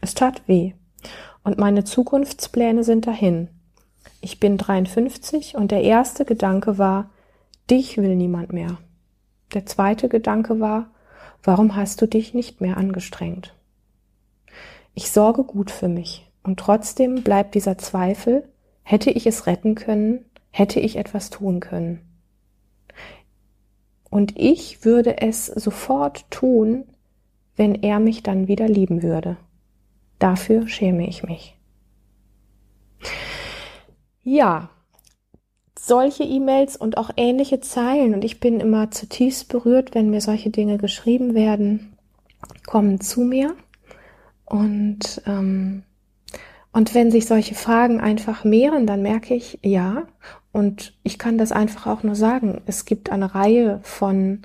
Es 0.00 0.14
tat 0.14 0.46
weh. 0.46 0.72
Und 1.42 1.58
meine 1.58 1.84
Zukunftspläne 1.84 2.84
sind 2.84 3.06
dahin. 3.06 3.48
Ich 4.20 4.40
bin 4.40 4.58
53 4.58 5.56
und 5.56 5.70
der 5.70 5.82
erste 5.82 6.24
Gedanke 6.24 6.78
war, 6.78 7.10
dich 7.70 7.98
will 7.98 8.16
niemand 8.16 8.52
mehr. 8.52 8.78
Der 9.54 9.66
zweite 9.66 10.08
Gedanke 10.08 10.60
war, 10.60 10.90
warum 11.42 11.76
hast 11.76 12.02
du 12.02 12.06
dich 12.06 12.34
nicht 12.34 12.60
mehr 12.60 12.76
angestrengt? 12.76 13.54
Ich 14.94 15.10
sorge 15.10 15.44
gut 15.44 15.70
für 15.70 15.88
mich 15.88 16.30
und 16.42 16.58
trotzdem 16.58 17.22
bleibt 17.22 17.54
dieser 17.54 17.78
Zweifel, 17.78 18.48
hätte 18.82 19.10
ich 19.10 19.26
es 19.26 19.46
retten 19.46 19.74
können, 19.74 20.24
hätte 20.50 20.80
ich 20.80 20.96
etwas 20.96 21.30
tun 21.30 21.60
können. 21.60 22.05
Und 24.16 24.32
ich 24.38 24.82
würde 24.82 25.20
es 25.20 25.44
sofort 25.44 26.30
tun, 26.30 26.86
wenn 27.54 27.74
er 27.74 28.00
mich 28.00 28.22
dann 28.22 28.48
wieder 28.48 28.66
lieben 28.66 29.02
würde. 29.02 29.36
Dafür 30.18 30.66
schäme 30.68 31.06
ich 31.06 31.22
mich. 31.22 31.58
Ja, 34.22 34.70
solche 35.78 36.24
E-Mails 36.24 36.78
und 36.78 36.96
auch 36.96 37.10
ähnliche 37.18 37.60
Zeilen, 37.60 38.14
und 38.14 38.24
ich 38.24 38.40
bin 38.40 38.58
immer 38.58 38.90
zutiefst 38.90 39.50
berührt, 39.50 39.94
wenn 39.94 40.08
mir 40.08 40.22
solche 40.22 40.48
Dinge 40.48 40.78
geschrieben 40.78 41.34
werden, 41.34 41.98
kommen 42.66 43.02
zu 43.02 43.20
mir. 43.20 43.54
Und, 44.46 45.20
ähm, 45.26 45.82
und 46.72 46.94
wenn 46.94 47.10
sich 47.10 47.26
solche 47.26 47.54
Fragen 47.54 48.00
einfach 48.00 48.44
mehren, 48.44 48.86
dann 48.86 49.02
merke 49.02 49.34
ich, 49.34 49.58
ja, 49.62 50.06
und 50.56 50.94
ich 51.02 51.18
kann 51.18 51.36
das 51.36 51.52
einfach 51.52 51.86
auch 51.86 52.02
nur 52.02 52.14
sagen, 52.14 52.62
es 52.64 52.86
gibt 52.86 53.12
eine 53.12 53.34
Reihe 53.34 53.78
von 53.82 54.40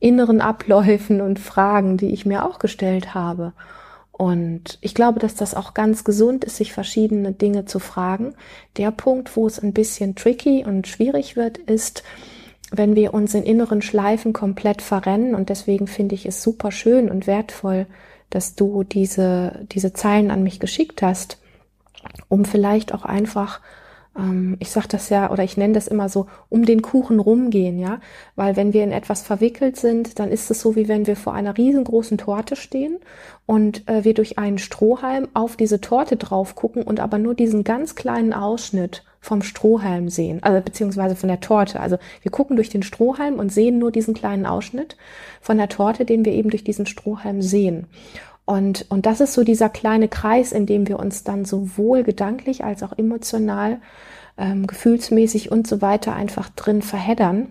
inneren 0.00 0.40
Abläufen 0.40 1.20
und 1.20 1.38
Fragen, 1.38 1.96
die 1.96 2.12
ich 2.12 2.26
mir 2.26 2.44
auch 2.44 2.58
gestellt 2.58 3.14
habe. 3.14 3.52
Und 4.10 4.78
ich 4.80 4.92
glaube, 4.92 5.20
dass 5.20 5.36
das 5.36 5.54
auch 5.54 5.72
ganz 5.72 6.02
gesund 6.02 6.44
ist, 6.44 6.56
sich 6.56 6.72
verschiedene 6.72 7.30
Dinge 7.30 7.64
zu 7.64 7.78
fragen. 7.78 8.34
Der 8.76 8.90
Punkt, 8.90 9.36
wo 9.36 9.46
es 9.46 9.62
ein 9.62 9.72
bisschen 9.72 10.16
tricky 10.16 10.64
und 10.64 10.88
schwierig 10.88 11.36
wird, 11.36 11.58
ist, 11.58 12.02
wenn 12.72 12.96
wir 12.96 13.14
uns 13.14 13.32
in 13.34 13.44
inneren 13.44 13.82
Schleifen 13.82 14.32
komplett 14.32 14.82
verrennen. 14.82 15.36
Und 15.36 15.48
deswegen 15.48 15.86
finde 15.86 16.16
ich 16.16 16.26
es 16.26 16.42
super 16.42 16.72
schön 16.72 17.08
und 17.08 17.28
wertvoll, 17.28 17.86
dass 18.30 18.56
du 18.56 18.82
diese, 18.82 19.64
diese 19.70 19.92
Zeilen 19.92 20.32
an 20.32 20.42
mich 20.42 20.58
geschickt 20.58 21.02
hast, 21.02 21.38
um 22.28 22.44
vielleicht 22.44 22.92
auch 22.92 23.04
einfach 23.04 23.60
ähm, 24.16 24.56
ich 24.60 24.70
sage 24.70 24.88
das 24.88 25.08
ja 25.08 25.30
oder 25.30 25.42
ich 25.44 25.56
nenne 25.56 25.74
das 25.74 25.88
immer 25.88 26.08
so, 26.08 26.26
um 26.48 26.64
den 26.64 26.82
Kuchen 26.82 27.20
rumgehen, 27.20 27.78
ja, 27.78 28.00
weil 28.36 28.56
wenn 28.56 28.72
wir 28.72 28.84
in 28.84 28.92
etwas 28.92 29.22
verwickelt 29.22 29.76
sind, 29.76 30.18
dann 30.18 30.30
ist 30.30 30.50
es 30.50 30.60
so, 30.60 30.76
wie 30.76 30.88
wenn 30.88 31.06
wir 31.06 31.16
vor 31.16 31.34
einer 31.34 31.56
riesengroßen 31.56 32.18
Torte 32.18 32.56
stehen 32.56 32.98
und 33.46 33.88
äh, 33.88 34.04
wir 34.04 34.14
durch 34.14 34.38
einen 34.38 34.58
Strohhalm 34.58 35.28
auf 35.34 35.56
diese 35.56 35.80
Torte 35.80 36.16
drauf 36.16 36.54
gucken 36.54 36.82
und 36.82 37.00
aber 37.00 37.18
nur 37.18 37.34
diesen 37.34 37.64
ganz 37.64 37.94
kleinen 37.94 38.32
Ausschnitt 38.32 39.04
vom 39.20 39.42
Strohhalm 39.42 40.08
sehen, 40.08 40.42
also 40.42 40.60
beziehungsweise 40.60 41.14
von 41.14 41.28
der 41.28 41.40
Torte. 41.40 41.78
Also 41.78 41.96
wir 42.22 42.32
gucken 42.32 42.56
durch 42.56 42.70
den 42.70 42.82
Strohhalm 42.82 43.38
und 43.38 43.52
sehen 43.52 43.78
nur 43.78 43.92
diesen 43.92 44.14
kleinen 44.14 44.46
Ausschnitt 44.46 44.96
von 45.40 45.58
der 45.58 45.68
Torte, 45.68 46.04
den 46.04 46.24
wir 46.24 46.32
eben 46.32 46.50
durch 46.50 46.64
diesen 46.64 46.86
Strohhalm 46.86 47.40
sehen. 47.40 47.86
Und, 48.44 48.86
und 48.88 49.06
das 49.06 49.20
ist 49.20 49.34
so 49.34 49.44
dieser 49.44 49.68
kleine 49.68 50.08
Kreis, 50.08 50.52
in 50.52 50.66
dem 50.66 50.88
wir 50.88 50.98
uns 50.98 51.24
dann 51.24 51.44
sowohl 51.44 52.02
gedanklich 52.02 52.64
als 52.64 52.82
auch 52.82 52.96
emotional, 52.96 53.80
ähm, 54.36 54.66
gefühlsmäßig 54.66 55.52
und 55.52 55.66
so 55.66 55.80
weiter 55.80 56.14
einfach 56.14 56.48
drin 56.50 56.82
verheddern. 56.82 57.50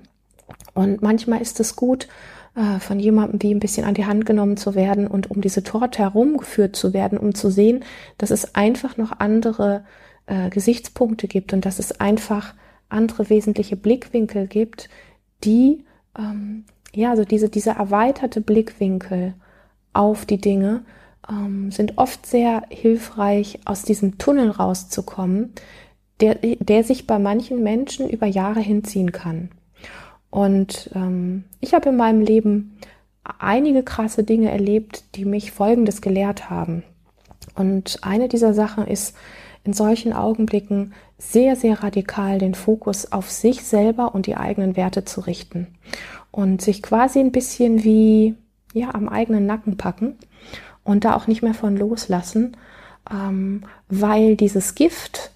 Und 0.73 1.01
manchmal 1.01 1.41
ist 1.41 1.59
es 1.59 1.75
gut, 1.75 2.07
äh, 2.55 2.79
von 2.79 2.99
jemandem 2.99 3.41
wie 3.41 3.53
ein 3.53 3.59
bisschen 3.59 3.85
an 3.85 3.93
die 3.93 4.05
Hand 4.05 4.25
genommen 4.25 4.57
zu 4.57 4.75
werden 4.75 5.07
und 5.07 5.31
um 5.31 5.41
diese 5.41 5.63
Torte 5.63 5.99
herumgeführt 5.99 6.75
zu 6.75 6.93
werden, 6.93 7.17
um 7.17 7.33
zu 7.33 7.49
sehen, 7.49 7.83
dass 8.17 8.31
es 8.31 8.55
einfach 8.55 8.97
noch 8.97 9.19
andere 9.19 9.85
äh, 10.25 10.49
Gesichtspunkte 10.49 11.27
gibt 11.27 11.53
und 11.53 11.65
dass 11.65 11.79
es 11.79 11.99
einfach 11.99 12.53
andere 12.89 13.29
wesentliche 13.29 13.77
Blickwinkel 13.77 14.47
gibt, 14.47 14.89
die 15.45 15.85
ähm, 16.17 16.65
ja, 16.93 17.11
also 17.11 17.23
diese, 17.23 17.49
diese 17.49 17.71
erweiterte 17.71 18.41
Blickwinkel 18.41 19.33
auf 19.93 20.25
die 20.25 20.39
Dinge, 20.39 20.83
ähm, 21.29 21.71
sind 21.71 21.97
oft 21.97 22.25
sehr 22.25 22.63
hilfreich, 22.69 23.59
aus 23.65 23.83
diesem 23.83 24.17
Tunnel 24.17 24.49
rauszukommen, 24.49 25.53
der, 26.19 26.35
der 26.35 26.83
sich 26.83 27.07
bei 27.07 27.19
manchen 27.19 27.63
Menschen 27.63 28.09
über 28.09 28.27
Jahre 28.27 28.59
hinziehen 28.59 29.11
kann. 29.11 29.49
Und 30.29 30.89
ähm, 30.95 31.43
ich 31.59 31.73
habe 31.73 31.89
in 31.89 31.97
meinem 31.97 32.21
Leben 32.21 32.77
einige 33.39 33.83
krasse 33.83 34.23
Dinge 34.23 34.49
erlebt, 34.51 35.15
die 35.15 35.25
mich 35.25 35.51
Folgendes 35.51 36.01
gelehrt 36.01 36.49
haben. 36.49 36.83
Und 37.55 37.99
eine 38.01 38.27
dieser 38.27 38.53
Sachen 38.53 38.87
ist, 38.87 39.15
in 39.63 39.73
solchen 39.73 40.13
Augenblicken 40.13 40.93
sehr, 41.17 41.55
sehr 41.55 41.83
radikal 41.83 42.39
den 42.39 42.55
Fokus 42.55 43.11
auf 43.11 43.29
sich 43.29 43.63
selber 43.63 44.15
und 44.15 44.25
die 44.25 44.35
eigenen 44.37 44.75
Werte 44.75 45.05
zu 45.05 45.21
richten 45.21 45.67
und 46.31 46.61
sich 46.61 46.81
quasi 46.81 47.19
ein 47.19 47.31
bisschen 47.31 47.83
wie 47.83 48.35
ja, 48.73 48.93
am 48.93 49.09
eigenen 49.09 49.45
Nacken 49.45 49.77
packen 49.77 50.15
und 50.83 51.05
da 51.05 51.15
auch 51.15 51.27
nicht 51.27 51.41
mehr 51.41 51.53
von 51.53 51.77
loslassen, 51.77 52.57
ähm, 53.11 53.63
weil 53.89 54.35
dieses 54.35 54.75
Gift 54.75 55.31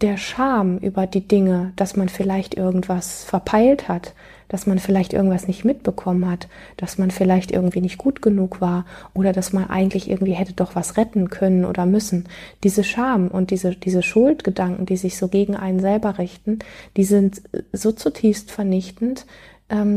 der 0.00 0.16
Scham 0.16 0.78
über 0.78 1.06
die 1.06 1.26
Dinge, 1.26 1.72
dass 1.76 1.96
man 1.96 2.08
vielleicht 2.08 2.54
irgendwas 2.54 3.22
verpeilt 3.24 3.88
hat, 3.88 4.14
dass 4.48 4.66
man 4.66 4.78
vielleicht 4.78 5.14
irgendwas 5.14 5.46
nicht 5.46 5.64
mitbekommen 5.64 6.28
hat, 6.28 6.48
dass 6.76 6.98
man 6.98 7.10
vielleicht 7.10 7.52
irgendwie 7.52 7.80
nicht 7.80 7.96
gut 7.96 8.20
genug 8.20 8.60
war 8.60 8.84
oder 9.14 9.32
dass 9.32 9.52
man 9.52 9.70
eigentlich 9.70 10.10
irgendwie 10.10 10.32
hätte 10.32 10.52
doch 10.52 10.74
was 10.74 10.98
retten 10.98 11.30
können 11.30 11.64
oder 11.64 11.86
müssen. 11.86 12.28
Diese 12.62 12.84
Scham 12.84 13.28
und 13.28 13.50
diese, 13.50 13.74
diese 13.76 14.02
Schuldgedanken, 14.02 14.84
die 14.84 14.98
sich 14.98 15.16
so 15.16 15.28
gegen 15.28 15.56
einen 15.56 15.80
selber 15.80 16.18
richten, 16.18 16.58
die 16.98 17.04
sind 17.04 17.40
so 17.72 17.92
zutiefst 17.92 18.50
vernichtend, 18.50 19.24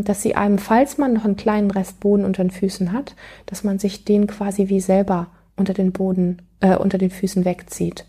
dass 0.04 0.22
sie 0.22 0.36
einem, 0.36 0.58
falls 0.58 0.98
man 0.98 1.14
noch 1.14 1.26
einen 1.26 1.36
kleinen 1.36 1.72
Rest 1.72 2.00
Boden 2.00 2.26
unter 2.26 2.44
den 2.44 2.52
Füßen 2.52 2.94
hat, 2.94 3.16
dass 3.46 3.64
man 3.64 3.80
sich 3.80 4.06
den 4.06 4.28
quasi 4.28 4.70
wie 4.70 4.80
selber 4.80 5.28
unter 5.56 5.74
den 5.74 5.92
Boden, 5.92 6.42
äh, 6.60 6.76
unter 6.76 6.98
den 6.98 7.12
Füßen 7.12 7.46
wegzieht. 7.46 8.06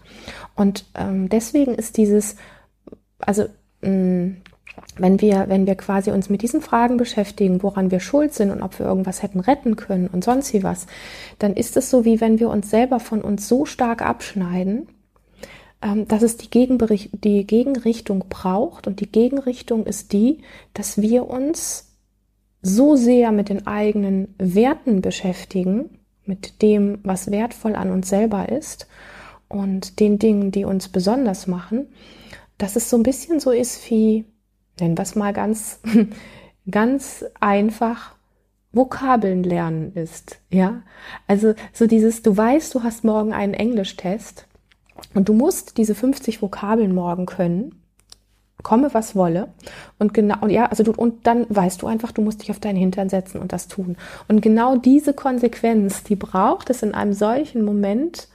Und 0.54 0.86
ähm, 0.94 1.28
deswegen 1.28 1.74
ist 1.74 1.96
dieses, 1.96 2.36
also 3.18 3.46
mh, 3.82 3.90
mm, 3.90 4.36
wenn 4.98 5.20
wir, 5.20 5.44
wenn 5.48 5.66
wir 5.66 5.74
quasi 5.74 6.10
uns 6.10 6.28
mit 6.28 6.42
diesen 6.42 6.60
Fragen 6.60 6.96
beschäftigen, 6.96 7.62
woran 7.62 7.90
wir 7.90 8.00
schuld 8.00 8.34
sind 8.34 8.50
und 8.50 8.62
ob 8.62 8.78
wir 8.78 8.86
irgendwas 8.86 9.22
hätten 9.22 9.40
retten 9.40 9.76
können 9.76 10.06
und 10.08 10.24
sonst 10.24 10.52
wie 10.52 10.62
was, 10.62 10.86
dann 11.38 11.54
ist 11.54 11.76
es 11.76 11.90
so, 11.90 12.04
wie 12.04 12.20
wenn 12.20 12.40
wir 12.40 12.50
uns 12.50 12.70
selber 12.70 13.00
von 13.00 13.22
uns 13.22 13.48
so 13.48 13.64
stark 13.64 14.02
abschneiden, 14.02 14.88
ähm, 14.88 14.95
dass 16.06 16.22
es 16.22 16.36
die, 16.36 16.48
die 16.48 17.46
Gegenrichtung 17.46 18.24
braucht. 18.28 18.86
Und 18.86 19.00
die 19.00 19.10
Gegenrichtung 19.10 19.86
ist 19.86 20.12
die, 20.12 20.42
dass 20.74 21.00
wir 21.00 21.28
uns 21.28 21.92
so 22.62 22.96
sehr 22.96 23.32
mit 23.32 23.48
den 23.48 23.66
eigenen 23.66 24.34
Werten 24.38 25.00
beschäftigen, 25.00 26.00
mit 26.24 26.62
dem, 26.62 26.98
was 27.04 27.30
wertvoll 27.30 27.76
an 27.76 27.90
uns 27.90 28.08
selber 28.08 28.48
ist 28.48 28.88
und 29.48 30.00
den 30.00 30.18
Dingen, 30.18 30.50
die 30.50 30.64
uns 30.64 30.88
besonders 30.88 31.46
machen, 31.46 31.86
dass 32.58 32.74
es 32.74 32.90
so 32.90 32.96
ein 32.96 33.02
bisschen 33.02 33.38
so 33.38 33.52
ist 33.52 33.88
wie, 33.90 34.24
nennen 34.80 34.98
wir 34.98 35.02
es 35.02 35.14
mal 35.14 35.32
ganz, 35.32 35.80
ganz 36.70 37.24
einfach, 37.40 38.16
Vokabeln 38.72 39.42
lernen 39.42 39.94
ist, 39.94 40.38
ja. 40.50 40.82
Also 41.26 41.54
so 41.72 41.86
dieses, 41.86 42.22
du 42.22 42.36
weißt, 42.36 42.74
du 42.74 42.82
hast 42.82 43.04
morgen 43.04 43.32
einen 43.32 43.54
Englischtest 43.54 44.46
und 45.14 45.28
du 45.28 45.32
musst 45.32 45.78
diese 45.78 45.94
50 45.94 46.42
Vokabeln 46.42 46.94
morgen 46.94 47.26
können, 47.26 47.82
komme 48.62 48.92
was 48.94 49.14
wolle. 49.14 49.48
Und 49.98 50.12
genau, 50.12 50.46
ja, 50.48 50.66
also 50.66 50.82
du, 50.82 50.92
und 50.92 51.26
dann 51.26 51.46
weißt 51.48 51.82
du 51.82 51.86
einfach, 51.86 52.12
du 52.12 52.22
musst 52.22 52.42
dich 52.42 52.50
auf 52.50 52.58
deinen 52.58 52.76
Hintern 52.76 53.08
setzen 53.08 53.40
und 53.40 53.52
das 53.52 53.68
tun. 53.68 53.96
Und 54.28 54.40
genau 54.40 54.76
diese 54.76 55.14
Konsequenz, 55.14 56.02
die 56.02 56.16
braucht 56.16 56.70
es 56.70 56.82
in 56.82 56.94
einem 56.94 57.12
solchen 57.12 57.64
Moment, 57.64 58.28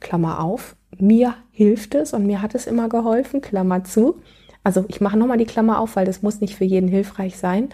Klammer 0.00 0.42
auf, 0.42 0.76
mir 0.98 1.34
hilft 1.50 1.94
es 1.94 2.12
und 2.12 2.26
mir 2.26 2.42
hat 2.42 2.54
es 2.54 2.66
immer 2.66 2.88
geholfen, 2.88 3.40
Klammer 3.40 3.84
zu. 3.84 4.20
Also 4.62 4.84
ich 4.88 5.00
mache 5.00 5.16
nochmal 5.16 5.38
die 5.38 5.46
Klammer 5.46 5.80
auf, 5.80 5.96
weil 5.96 6.04
das 6.06 6.22
muss 6.22 6.40
nicht 6.40 6.54
für 6.54 6.64
jeden 6.64 6.88
hilfreich 6.88 7.38
sein. 7.38 7.70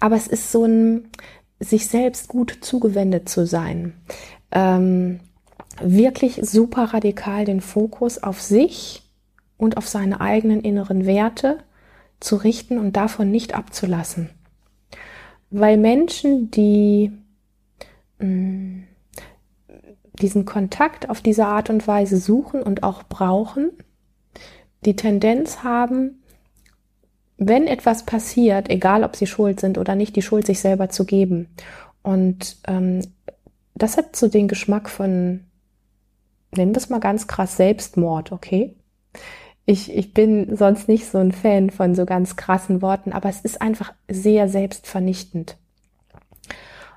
Aber 0.00 0.16
es 0.16 0.26
ist 0.26 0.50
so 0.50 0.64
ein, 0.64 1.10
sich 1.60 1.86
selbst 1.86 2.28
gut 2.28 2.58
zugewendet 2.60 3.28
zu 3.28 3.46
sein. 3.46 3.94
Ähm, 4.50 5.20
wirklich 5.80 6.40
super 6.42 6.94
radikal 6.94 7.44
den 7.44 7.60
Fokus 7.60 8.22
auf 8.22 8.40
sich 8.40 9.02
und 9.56 9.76
auf 9.76 9.88
seine 9.88 10.20
eigenen 10.20 10.60
inneren 10.60 11.06
Werte 11.06 11.58
zu 12.20 12.36
richten 12.36 12.78
und 12.78 12.96
davon 12.96 13.30
nicht 13.30 13.54
abzulassen. 13.54 14.30
Weil 15.50 15.76
Menschen, 15.76 16.50
die 16.50 17.12
mh, 18.18 18.26
mm, 18.26 18.84
diesen 20.20 20.44
Kontakt 20.44 21.08
auf 21.08 21.20
diese 21.20 21.46
Art 21.46 21.70
und 21.70 21.86
Weise 21.88 22.18
suchen 22.18 22.62
und 22.62 22.82
auch 22.82 23.02
brauchen, 23.02 23.70
die 24.84 24.96
Tendenz 24.96 25.62
haben, 25.62 26.22
wenn 27.38 27.66
etwas 27.66 28.04
passiert, 28.04 28.70
egal 28.70 29.04
ob 29.04 29.16
sie 29.16 29.26
schuld 29.26 29.60
sind 29.60 29.78
oder 29.78 29.94
nicht, 29.94 30.14
die 30.16 30.22
Schuld 30.22 30.46
sich 30.46 30.60
selber 30.60 30.90
zu 30.90 31.04
geben. 31.04 31.48
Und 32.02 32.56
ähm, 32.66 33.00
das 33.74 33.96
hat 33.96 34.16
so 34.16 34.28
den 34.28 34.48
Geschmack 34.48 34.88
von, 34.88 35.40
nennen 36.56 36.74
es 36.74 36.88
mal 36.88 37.00
ganz 37.00 37.26
krass, 37.26 37.56
Selbstmord, 37.56 38.32
okay? 38.32 38.76
Ich, 39.64 39.94
ich 39.94 40.12
bin 40.12 40.56
sonst 40.56 40.88
nicht 40.88 41.06
so 41.06 41.18
ein 41.18 41.32
Fan 41.32 41.70
von 41.70 41.94
so 41.94 42.04
ganz 42.04 42.36
krassen 42.36 42.82
Worten, 42.82 43.12
aber 43.12 43.28
es 43.28 43.40
ist 43.40 43.62
einfach 43.62 43.92
sehr 44.08 44.48
selbstvernichtend. 44.48 45.56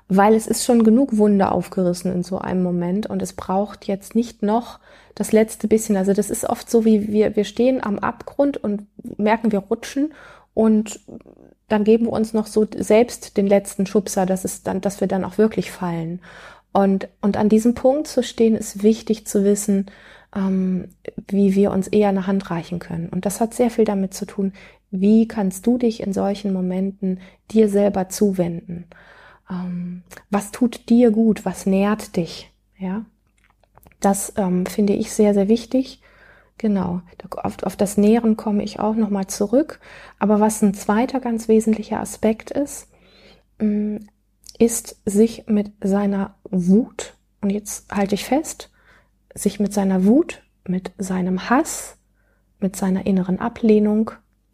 Weil 0.08 0.34
es 0.34 0.46
ist 0.46 0.64
schon 0.64 0.84
genug 0.84 1.16
Wunde 1.16 1.50
aufgerissen 1.50 2.12
in 2.12 2.22
so 2.22 2.38
einem 2.38 2.62
Moment 2.62 3.06
und 3.06 3.22
es 3.22 3.32
braucht 3.32 3.86
jetzt 3.86 4.14
nicht 4.14 4.42
noch 4.42 4.78
das 5.14 5.32
letzte 5.32 5.68
bisschen. 5.68 5.96
Also 5.96 6.12
das 6.12 6.30
ist 6.30 6.44
oft 6.44 6.70
so, 6.70 6.84
wie 6.84 7.08
wir, 7.08 7.34
wir 7.34 7.44
stehen 7.44 7.82
am 7.82 7.98
Abgrund 7.98 8.56
und 8.56 8.86
merken, 9.18 9.50
wir 9.52 9.60
rutschen 9.60 10.12
und 10.54 11.00
dann 11.68 11.82
geben 11.82 12.06
wir 12.06 12.12
uns 12.12 12.32
noch 12.32 12.46
so 12.46 12.66
selbst 12.76 13.36
den 13.36 13.46
letzten 13.46 13.86
Schubser, 13.86 14.26
dass 14.26 14.44
es 14.44 14.62
dann, 14.62 14.80
dass 14.80 15.00
wir 15.00 15.08
dann 15.08 15.24
auch 15.24 15.38
wirklich 15.38 15.70
fallen. 15.72 16.20
Und, 16.76 17.08
und 17.22 17.38
an 17.38 17.48
diesem 17.48 17.74
Punkt 17.74 18.06
zu 18.06 18.22
stehen, 18.22 18.54
ist 18.54 18.82
wichtig 18.82 19.26
zu 19.26 19.44
wissen, 19.44 19.86
ähm, 20.34 20.90
wie 21.26 21.54
wir 21.54 21.70
uns 21.70 21.88
eher 21.88 22.10
eine 22.10 22.26
Hand 22.26 22.50
reichen 22.50 22.80
können. 22.80 23.08
Und 23.08 23.24
das 23.24 23.40
hat 23.40 23.54
sehr 23.54 23.70
viel 23.70 23.86
damit 23.86 24.12
zu 24.12 24.26
tun, 24.26 24.52
wie 24.90 25.26
kannst 25.26 25.66
du 25.66 25.78
dich 25.78 26.02
in 26.02 26.12
solchen 26.12 26.52
Momenten 26.52 27.20
dir 27.50 27.70
selber 27.70 28.10
zuwenden? 28.10 28.84
Ähm, 29.50 30.02
was 30.28 30.50
tut 30.50 30.90
dir 30.90 31.12
gut? 31.12 31.46
Was 31.46 31.64
nährt 31.64 32.14
dich? 32.14 32.50
Ja, 32.78 33.06
das 34.00 34.34
ähm, 34.36 34.66
finde 34.66 34.92
ich 34.92 35.12
sehr, 35.12 35.32
sehr 35.32 35.48
wichtig. 35.48 36.02
Genau, 36.58 37.00
auf, 37.38 37.62
auf 37.62 37.76
das 37.76 37.96
Nähren 37.96 38.36
komme 38.36 38.62
ich 38.62 38.80
auch 38.80 38.96
nochmal 38.96 39.28
zurück. 39.28 39.80
Aber 40.18 40.40
was 40.40 40.60
ein 40.60 40.74
zweiter 40.74 41.20
ganz 41.20 41.48
wesentlicher 41.48 42.00
Aspekt 42.00 42.50
ist, 42.50 42.88
mm, 43.60 43.96
ist 44.58 45.00
sich 45.04 45.46
mit 45.46 45.72
seiner 45.82 46.34
Wut, 46.44 47.14
und 47.40 47.50
jetzt 47.50 47.92
halte 47.92 48.14
ich 48.14 48.24
fest, 48.24 48.70
sich 49.34 49.60
mit 49.60 49.72
seiner 49.72 50.04
Wut, 50.04 50.42
mit 50.66 50.92
seinem 50.98 51.50
Hass, 51.50 51.98
mit 52.58 52.76
seiner 52.76 53.06
inneren 53.06 53.38
Ablehnung, 53.38 54.10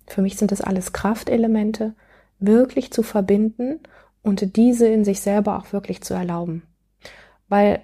für 0.07 0.23
mich 0.23 0.37
sind 0.37 0.53
das 0.53 0.61
alles 0.61 0.93
Kraftelemente, 0.93 1.95
wirklich 2.39 2.93
zu 2.93 3.03
verbinden 3.03 3.81
und 4.23 4.57
diese 4.57 4.87
in 4.89 5.05
sich 5.05 5.21
selber 5.21 5.59
auch 5.59 5.73
wirklich 5.73 6.03
zu 6.03 6.15
erlauben. 6.15 6.65
Weil 7.49 7.81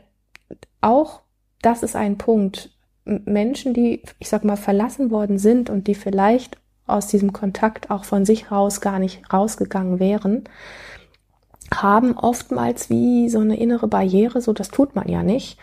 auch 0.81 1.22
das 1.62 1.83
ist 1.83 1.96
ein 1.96 2.18
Punkt, 2.18 2.70
Menschen, 3.04 3.72
die, 3.72 4.02
ich 4.18 4.28
sag 4.28 4.44
mal, 4.44 4.57
verlassen 4.57 5.11
worden 5.11 5.38
sind 5.38 5.70
und 5.70 5.87
die 5.87 5.94
vielleicht 5.94 6.59
aus 6.87 7.07
diesem 7.07 7.33
Kontakt 7.33 7.90
auch 7.90 8.04
von 8.04 8.24
sich 8.24 8.50
raus 8.50 8.81
gar 8.81 8.98
nicht 8.98 9.33
rausgegangen 9.33 9.98
wären, 9.98 10.44
haben 11.74 12.16
oftmals 12.16 12.90
wie 12.90 13.28
so 13.28 13.40
eine 13.40 13.59
innere 13.59 13.88
Barriere, 13.88 14.40
so 14.40 14.52
das 14.52 14.68
tut 14.68 14.94
man 14.94 15.09
ja 15.09 15.22
nicht, 15.22 15.59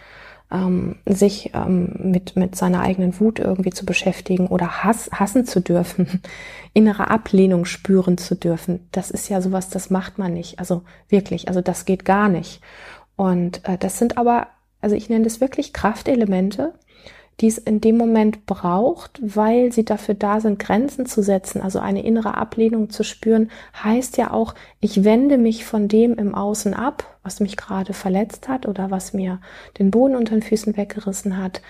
ähm, 0.51 0.97
sich 1.05 1.51
ähm, 1.53 1.93
mit, 2.11 2.35
mit 2.35 2.55
seiner 2.55 2.81
eigenen 2.81 3.19
Wut 3.19 3.39
irgendwie 3.39 3.71
zu 3.71 3.85
beschäftigen 3.85 4.47
oder 4.47 4.83
Hass, 4.83 5.09
hassen 5.11 5.45
zu 5.45 5.59
dürfen, 5.59 6.21
innere 6.73 7.09
Ablehnung 7.09 7.65
spüren 7.65 8.17
zu 8.17 8.35
dürfen. 8.35 8.87
Das 8.91 9.11
ist 9.11 9.29
ja 9.29 9.41
sowas, 9.41 9.69
das 9.69 9.89
macht 9.89 10.17
man 10.17 10.33
nicht. 10.33 10.59
Also 10.59 10.83
wirklich, 11.09 11.47
also 11.47 11.61
das 11.61 11.85
geht 11.85 12.05
gar 12.05 12.29
nicht. 12.29 12.61
Und 13.15 13.67
äh, 13.67 13.77
das 13.77 13.97
sind 13.97 14.17
aber, 14.17 14.47
also 14.81 14.95
ich 14.95 15.09
nenne 15.09 15.23
das 15.23 15.41
wirklich 15.41 15.73
Kraftelemente, 15.73 16.73
die 17.41 17.47
es 17.47 17.57
in 17.57 17.81
dem 17.81 17.97
Moment 17.97 18.45
braucht, 18.45 19.19
weil 19.21 19.71
sie 19.71 19.83
dafür 19.83 20.15
da 20.15 20.39
sind, 20.39 20.59
Grenzen 20.59 21.05
zu 21.05 21.21
setzen, 21.21 21.61
also 21.61 21.79
eine 21.79 22.03
innere 22.03 22.35
Ablehnung 22.35 22.89
zu 22.89 23.03
spüren, 23.03 23.51
heißt 23.83 24.17
ja 24.17 24.31
auch, 24.31 24.55
ich 24.79 25.03
wende 25.03 25.37
mich 25.37 25.65
von 25.65 25.87
dem 25.87 26.13
im 26.15 26.33
Außen 26.33 26.73
ab, 26.73 27.17
was 27.23 27.39
mich 27.39 27.57
gerade 27.57 27.93
verletzt 27.93 28.47
hat 28.47 28.67
oder 28.67 28.91
was 28.91 29.13
mir 29.13 29.39
den 29.79 29.91
Boden 29.91 30.15
unter 30.15 30.35
den 30.35 30.43
Füßen 30.43 30.77
weggerissen 30.77 31.37
hat, 31.37 31.61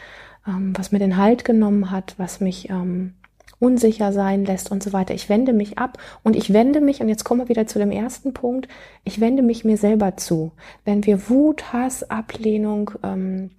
ähm, 0.47 0.73
was 0.77 0.91
mir 0.91 0.99
den 0.99 1.17
Halt 1.17 1.45
genommen 1.45 1.89
hat, 1.89 2.13
was 2.17 2.39
mich 2.39 2.69
ähm, 2.69 3.13
unsicher 3.59 4.11
sein 4.13 4.45
lässt 4.45 4.69
und 4.69 4.83
so 4.83 4.93
weiter. 4.93 5.13
Ich 5.13 5.29
wende 5.29 5.53
mich 5.53 5.77
ab 5.79 5.97
und 6.23 6.35
ich 6.35 6.53
wende 6.53 6.81
mich, 6.81 7.01
und 7.01 7.09
jetzt 7.09 7.23
kommen 7.23 7.41
wir 7.41 7.49
wieder 7.49 7.65
zu 7.65 7.79
dem 7.79 7.91
ersten 7.91 8.33
Punkt, 8.33 8.67
ich 9.03 9.19
wende 9.19 9.41
mich 9.41 9.65
mir 9.65 9.77
selber 9.77 10.17
zu. 10.17 10.51
Wenn 10.83 11.05
wir 11.05 11.29
Wut, 11.29 11.73
Hass, 11.73 12.09
Ablehnung, 12.09 12.91
ähm, 13.01 13.51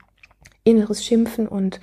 inneres 0.66 1.04
Schimpfen 1.04 1.48
und 1.48 1.80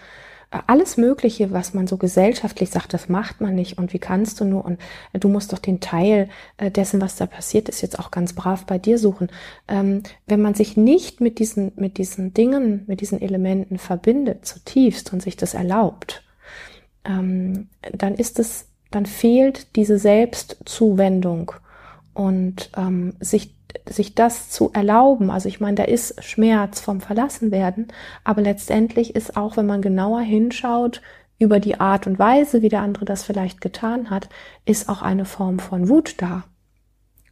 äh, 0.53 0.59
alles 0.67 0.97
Mögliche, 0.97 1.51
was 1.51 1.73
man 1.73 1.87
so 1.87 1.97
gesellschaftlich 1.97 2.69
sagt, 2.69 2.93
das 2.93 3.09
macht 3.09 3.41
man 3.41 3.55
nicht 3.55 3.77
und 3.77 3.93
wie 3.93 3.99
kannst 3.99 4.39
du 4.39 4.45
nur 4.45 4.63
und 4.65 4.79
äh, 5.11 5.19
du 5.19 5.27
musst 5.27 5.51
doch 5.51 5.59
den 5.59 5.79
Teil 5.79 6.29
äh, 6.57 6.69
dessen, 6.69 7.01
was 7.01 7.15
da 7.15 7.25
passiert 7.25 7.69
ist, 7.69 7.81
jetzt 7.81 7.99
auch 7.99 8.11
ganz 8.11 8.33
brav 8.33 8.65
bei 8.65 8.77
dir 8.77 8.97
suchen. 8.97 9.29
Ähm, 9.67 10.03
wenn 10.27 10.41
man 10.41 10.53
sich 10.53 10.77
nicht 10.77 11.21
mit 11.21 11.39
diesen, 11.39 11.71
mit 11.75 11.97
diesen 11.97 12.33
Dingen, 12.33 12.83
mit 12.87 13.01
diesen 13.01 13.21
Elementen 13.21 13.77
verbindet, 13.77 14.45
zutiefst 14.45 15.11
und 15.11 15.21
sich 15.21 15.37
das 15.37 15.53
erlaubt, 15.53 16.23
ähm, 17.03 17.69
dann 17.91 18.15
ist 18.15 18.39
es, 18.39 18.67
dann 18.91 19.05
fehlt 19.05 19.75
diese 19.75 19.97
Selbstzuwendung 19.97 21.51
und 22.13 22.69
ähm, 22.77 23.15
sich 23.19 23.55
sich 23.87 24.15
das 24.15 24.49
zu 24.49 24.71
erlauben, 24.73 25.29
also 25.29 25.49
ich 25.49 25.59
meine, 25.59 25.75
da 25.75 25.83
ist 25.83 26.23
Schmerz 26.23 26.79
vom 26.79 27.01
Verlassenwerden, 27.01 27.87
aber 28.23 28.41
letztendlich 28.41 29.15
ist 29.15 29.35
auch, 29.37 29.57
wenn 29.57 29.65
man 29.65 29.81
genauer 29.81 30.21
hinschaut, 30.21 31.01
über 31.39 31.59
die 31.59 31.79
Art 31.79 32.07
und 32.07 32.19
Weise, 32.19 32.61
wie 32.61 32.69
der 32.69 32.81
andere 32.81 33.05
das 33.05 33.23
vielleicht 33.23 33.59
getan 33.59 34.09
hat, 34.09 34.29
ist 34.65 34.87
auch 34.87 35.01
eine 35.01 35.25
Form 35.25 35.59
von 35.59 35.89
Wut 35.89 36.15
da. 36.21 36.43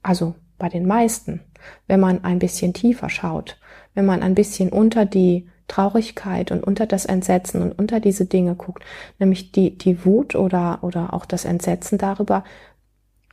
Also 0.04 0.36
bei 0.58 0.70
den 0.70 0.86
meisten, 0.86 1.42
wenn 1.88 2.00
man 2.00 2.24
ein 2.24 2.40
bisschen 2.40 2.74
tiefer 2.74 3.10
schaut, 3.10 3.58
wenn 3.94 4.06
man 4.06 4.22
ein 4.22 4.36
bisschen 4.36 4.70
unter 4.70 5.06
die 5.06 5.48
Traurigkeit 5.68 6.52
und 6.52 6.64
unter 6.64 6.86
das 6.86 7.06
Entsetzen 7.06 7.62
und 7.62 7.72
unter 7.80 8.00
diese 8.02 8.26
Dinge 8.26 8.56
guckt, 8.56 8.84
nämlich 9.20 9.54
die, 9.54 9.78
die 9.78 10.04
Wut 10.06 10.36
oder, 10.36 10.80
oder 10.82 11.14
auch 11.14 11.26
das 11.26 11.46
Entsetzen 11.46 11.98
darüber, 11.98 12.44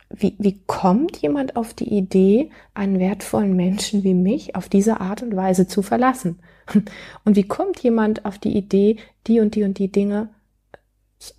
wie, 0.09 0.35
wie 0.39 0.59
kommt 0.65 1.17
jemand 1.17 1.55
auf 1.55 1.73
die 1.73 1.93
Idee, 1.93 2.51
einen 2.73 2.99
wertvollen 2.99 3.55
Menschen 3.55 4.03
wie 4.03 4.15
mich 4.15 4.55
auf 4.55 4.67
diese 4.67 4.99
Art 4.99 5.21
und 5.21 5.35
Weise 5.35 5.67
zu 5.67 5.81
verlassen? 5.81 6.39
Und 7.25 7.35
wie 7.35 7.47
kommt 7.47 7.79
jemand 7.79 8.25
auf 8.25 8.37
die 8.37 8.55
Idee, 8.55 8.97
die 9.25 9.39
und 9.39 9.55
die 9.55 9.63
und 9.63 9.79
die 9.79 9.91
Dinge 9.91 10.29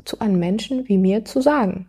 zu 0.05 0.19
einem 0.19 0.41
Menschen 0.41 0.89
wie 0.89 0.99
mir 0.99 1.25
zu 1.25 1.41
sagen? 1.41 1.89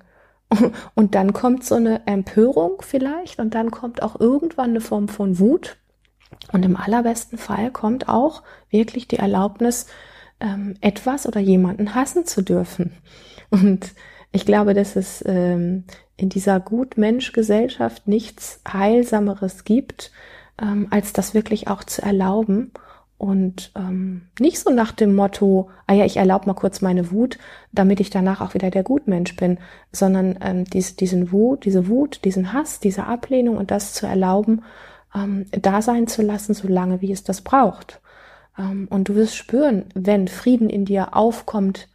Und 0.95 1.15
dann 1.15 1.33
kommt 1.33 1.63
so 1.63 1.75
eine 1.75 2.05
Empörung 2.05 2.81
vielleicht 2.81 3.39
und 3.39 3.55
dann 3.55 3.71
kommt 3.71 4.03
auch 4.03 4.19
irgendwann 4.19 4.71
eine 4.71 4.81
Form 4.81 5.07
von 5.07 5.39
Wut. 5.39 5.77
Und 6.51 6.65
im 6.65 6.75
allerbesten 6.75 7.37
Fall 7.37 7.71
kommt 7.71 8.09
auch 8.09 8.43
wirklich 8.69 9.07
die 9.07 9.17
Erlaubnis, 9.17 9.87
ähm, 10.41 10.75
etwas 10.81 11.25
oder 11.27 11.39
jemanden 11.39 11.95
hassen 11.95 12.25
zu 12.25 12.41
dürfen. 12.41 12.93
Und 13.49 13.93
ich 14.31 14.45
glaube, 14.45 14.73
dass 14.73 14.95
es 14.95 15.23
ähm, 15.27 15.83
in 16.17 16.29
dieser 16.29 16.59
Gut-Mensch-Gesellschaft 16.59 18.07
nichts 18.07 18.61
Heilsameres 18.71 19.63
gibt, 19.63 20.11
ähm, 20.61 20.87
als 20.89 21.13
das 21.13 21.33
wirklich 21.33 21.67
auch 21.67 21.83
zu 21.83 22.01
erlauben 22.01 22.71
und 23.21 23.71
ähm, 23.75 24.23
nicht 24.39 24.57
so 24.57 24.71
nach 24.71 24.91
dem 24.91 25.13
Motto, 25.13 25.69
ah 25.85 25.93
ja, 25.93 26.05
ich 26.05 26.17
erlaube 26.17 26.47
mal 26.47 26.55
kurz 26.55 26.81
meine 26.81 27.11
Wut, 27.11 27.37
damit 27.71 27.99
ich 27.99 28.09
danach 28.09 28.41
auch 28.41 28.55
wieder 28.55 28.71
der 28.71 28.81
Gutmensch 28.81 29.35
bin, 29.35 29.59
sondern 29.91 30.39
ähm, 30.41 30.65
dies, 30.65 30.95
diesen 30.95 31.31
Wut, 31.31 31.65
diese 31.65 31.87
Wut, 31.87 32.25
diesen 32.25 32.51
Hass, 32.51 32.79
diese 32.79 33.05
Ablehnung 33.05 33.57
und 33.57 33.69
das 33.69 33.93
zu 33.93 34.07
erlauben, 34.07 34.63
ähm, 35.13 35.45
da 35.51 35.83
sein 35.83 36.07
zu 36.07 36.23
lassen, 36.23 36.55
solange 36.55 37.01
wie 37.01 37.11
es 37.11 37.23
das 37.23 37.41
braucht. 37.41 38.01
Ähm, 38.57 38.87
und 38.89 39.07
du 39.07 39.13
wirst 39.13 39.35
spüren, 39.35 39.85
wenn 39.93 40.27
Frieden 40.27 40.71
in 40.71 40.85
dir 40.85 41.15
aufkommt, 41.15 41.89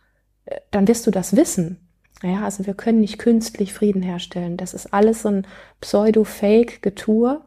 äh, 0.45 0.61
dann 0.71 0.87
wirst 0.87 1.09
du 1.09 1.11
das 1.11 1.35
wissen. 1.35 1.86
Ja, 2.23 2.45
also 2.45 2.67
wir 2.67 2.75
können 2.75 3.01
nicht 3.01 3.19
künstlich 3.19 3.73
Frieden 3.73 4.03
herstellen. 4.03 4.57
Das 4.57 4.75
ist 4.75 4.93
alles 4.95 5.23
so 5.23 5.29
ein 5.29 5.47
Pseudo-Fake-Getue, 5.81 7.41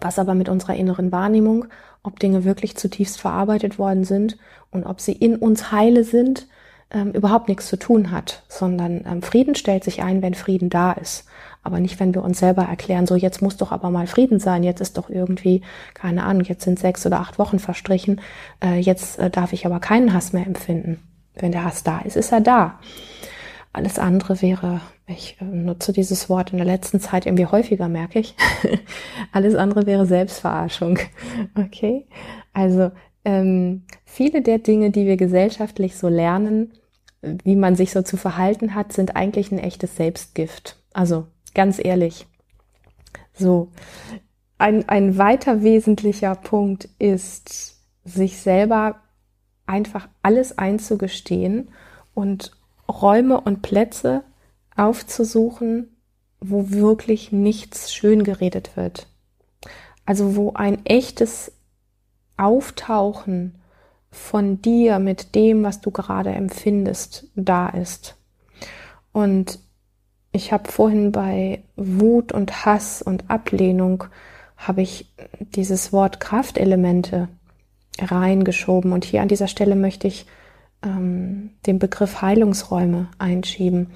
was 0.00 0.18
aber 0.18 0.34
mit 0.34 0.48
unserer 0.48 0.74
inneren 0.74 1.12
Wahrnehmung, 1.12 1.66
ob 2.02 2.18
Dinge 2.18 2.44
wirklich 2.44 2.76
zutiefst 2.76 3.20
verarbeitet 3.20 3.78
worden 3.78 4.04
sind 4.04 4.36
und 4.70 4.84
ob 4.84 5.00
sie 5.00 5.12
in 5.12 5.36
uns 5.36 5.70
heile 5.70 6.04
sind, 6.04 6.48
ähm, 6.90 7.12
überhaupt 7.12 7.48
nichts 7.48 7.68
zu 7.68 7.78
tun 7.78 8.10
hat, 8.10 8.42
sondern 8.48 9.04
ähm, 9.06 9.22
Frieden 9.22 9.54
stellt 9.54 9.84
sich 9.84 10.02
ein, 10.02 10.22
wenn 10.22 10.34
Frieden 10.34 10.70
da 10.70 10.92
ist. 10.92 11.26
Aber 11.62 11.80
nicht, 11.80 12.00
wenn 12.00 12.14
wir 12.14 12.24
uns 12.24 12.38
selber 12.38 12.62
erklären, 12.62 13.06
so 13.06 13.14
jetzt 13.14 13.42
muss 13.42 13.58
doch 13.58 13.72
aber 13.72 13.90
mal 13.90 14.06
Frieden 14.06 14.40
sein, 14.40 14.62
jetzt 14.62 14.80
ist 14.80 14.96
doch 14.96 15.10
irgendwie, 15.10 15.62
keine 15.92 16.24
Ahnung, 16.24 16.44
jetzt 16.44 16.64
sind 16.64 16.78
sechs 16.78 17.04
oder 17.04 17.20
acht 17.20 17.38
Wochen 17.38 17.58
verstrichen, 17.58 18.20
äh, 18.64 18.78
jetzt 18.78 19.18
äh, 19.18 19.28
darf 19.28 19.52
ich 19.52 19.66
aber 19.66 19.80
keinen 19.80 20.14
Hass 20.14 20.32
mehr 20.32 20.46
empfinden. 20.46 21.00
Wenn 21.34 21.52
der 21.52 21.64
Hass 21.64 21.82
da 21.82 21.98
ist, 22.00 22.16
ist 22.16 22.32
er 22.32 22.40
da. 22.40 22.78
Alles 23.72 23.98
andere 23.98 24.40
wäre, 24.42 24.80
ich 25.06 25.36
äh, 25.40 25.44
nutze 25.44 25.92
dieses 25.92 26.28
Wort 26.28 26.52
in 26.52 26.58
der 26.58 26.66
letzten 26.66 27.00
Zeit 27.00 27.26
irgendwie 27.26 27.46
häufiger, 27.46 27.88
merke 27.88 28.18
ich. 28.18 28.34
Alles 29.32 29.54
andere 29.54 29.86
wäre 29.86 30.06
Selbstverarschung. 30.06 30.98
Okay? 31.54 32.06
Also 32.52 32.90
ähm, 33.24 33.82
viele 34.04 34.42
der 34.42 34.58
Dinge, 34.58 34.90
die 34.90 35.06
wir 35.06 35.16
gesellschaftlich 35.16 35.96
so 35.96 36.08
lernen, 36.08 36.72
wie 37.20 37.56
man 37.56 37.76
sich 37.76 37.90
so 37.90 38.02
zu 38.02 38.16
verhalten 38.16 38.74
hat, 38.74 38.92
sind 38.92 39.16
eigentlich 39.16 39.52
ein 39.52 39.58
echtes 39.58 39.96
Selbstgift. 39.96 40.76
Also 40.92 41.26
ganz 41.54 41.78
ehrlich. 41.82 42.26
So, 43.34 43.70
ein, 44.58 44.88
ein 44.88 45.18
weiter 45.18 45.62
wesentlicher 45.62 46.34
Punkt 46.34 46.88
ist, 46.98 47.76
sich 48.04 48.38
selber 48.38 48.96
einfach 49.66 50.08
alles 50.22 50.58
einzugestehen 50.58 51.68
und 52.14 52.52
Räume 52.90 53.40
und 53.40 53.62
Plätze 53.62 54.22
aufzusuchen, 54.76 55.96
wo 56.40 56.70
wirklich 56.70 57.32
nichts 57.32 57.92
schön 57.92 58.24
geredet 58.24 58.76
wird. 58.76 59.08
Also 60.06 60.36
wo 60.36 60.52
ein 60.54 60.84
echtes 60.86 61.52
Auftauchen 62.36 63.56
von 64.10 64.62
dir 64.62 64.98
mit 64.98 65.34
dem, 65.34 65.64
was 65.64 65.80
du 65.80 65.90
gerade 65.90 66.30
empfindest, 66.30 67.26
da 67.34 67.68
ist. 67.68 68.16
Und 69.12 69.58
ich 70.32 70.52
habe 70.52 70.70
vorhin 70.70 71.12
bei 71.12 71.62
Wut 71.76 72.32
und 72.32 72.64
Hass 72.64 73.02
und 73.02 73.30
Ablehnung 73.30 74.04
habe 74.56 74.82
ich 74.82 75.12
dieses 75.40 75.92
Wort 75.92 76.20
Kraftelemente 76.20 77.28
reingeschoben 78.00 78.92
und 78.92 79.04
hier 79.04 79.22
an 79.22 79.28
dieser 79.28 79.48
Stelle 79.48 79.74
möchte 79.74 80.06
ich 80.06 80.26
ähm, 80.82 81.50
den 81.66 81.78
Begriff 81.78 82.22
Heilungsräume 82.22 83.08
einschieben. 83.18 83.92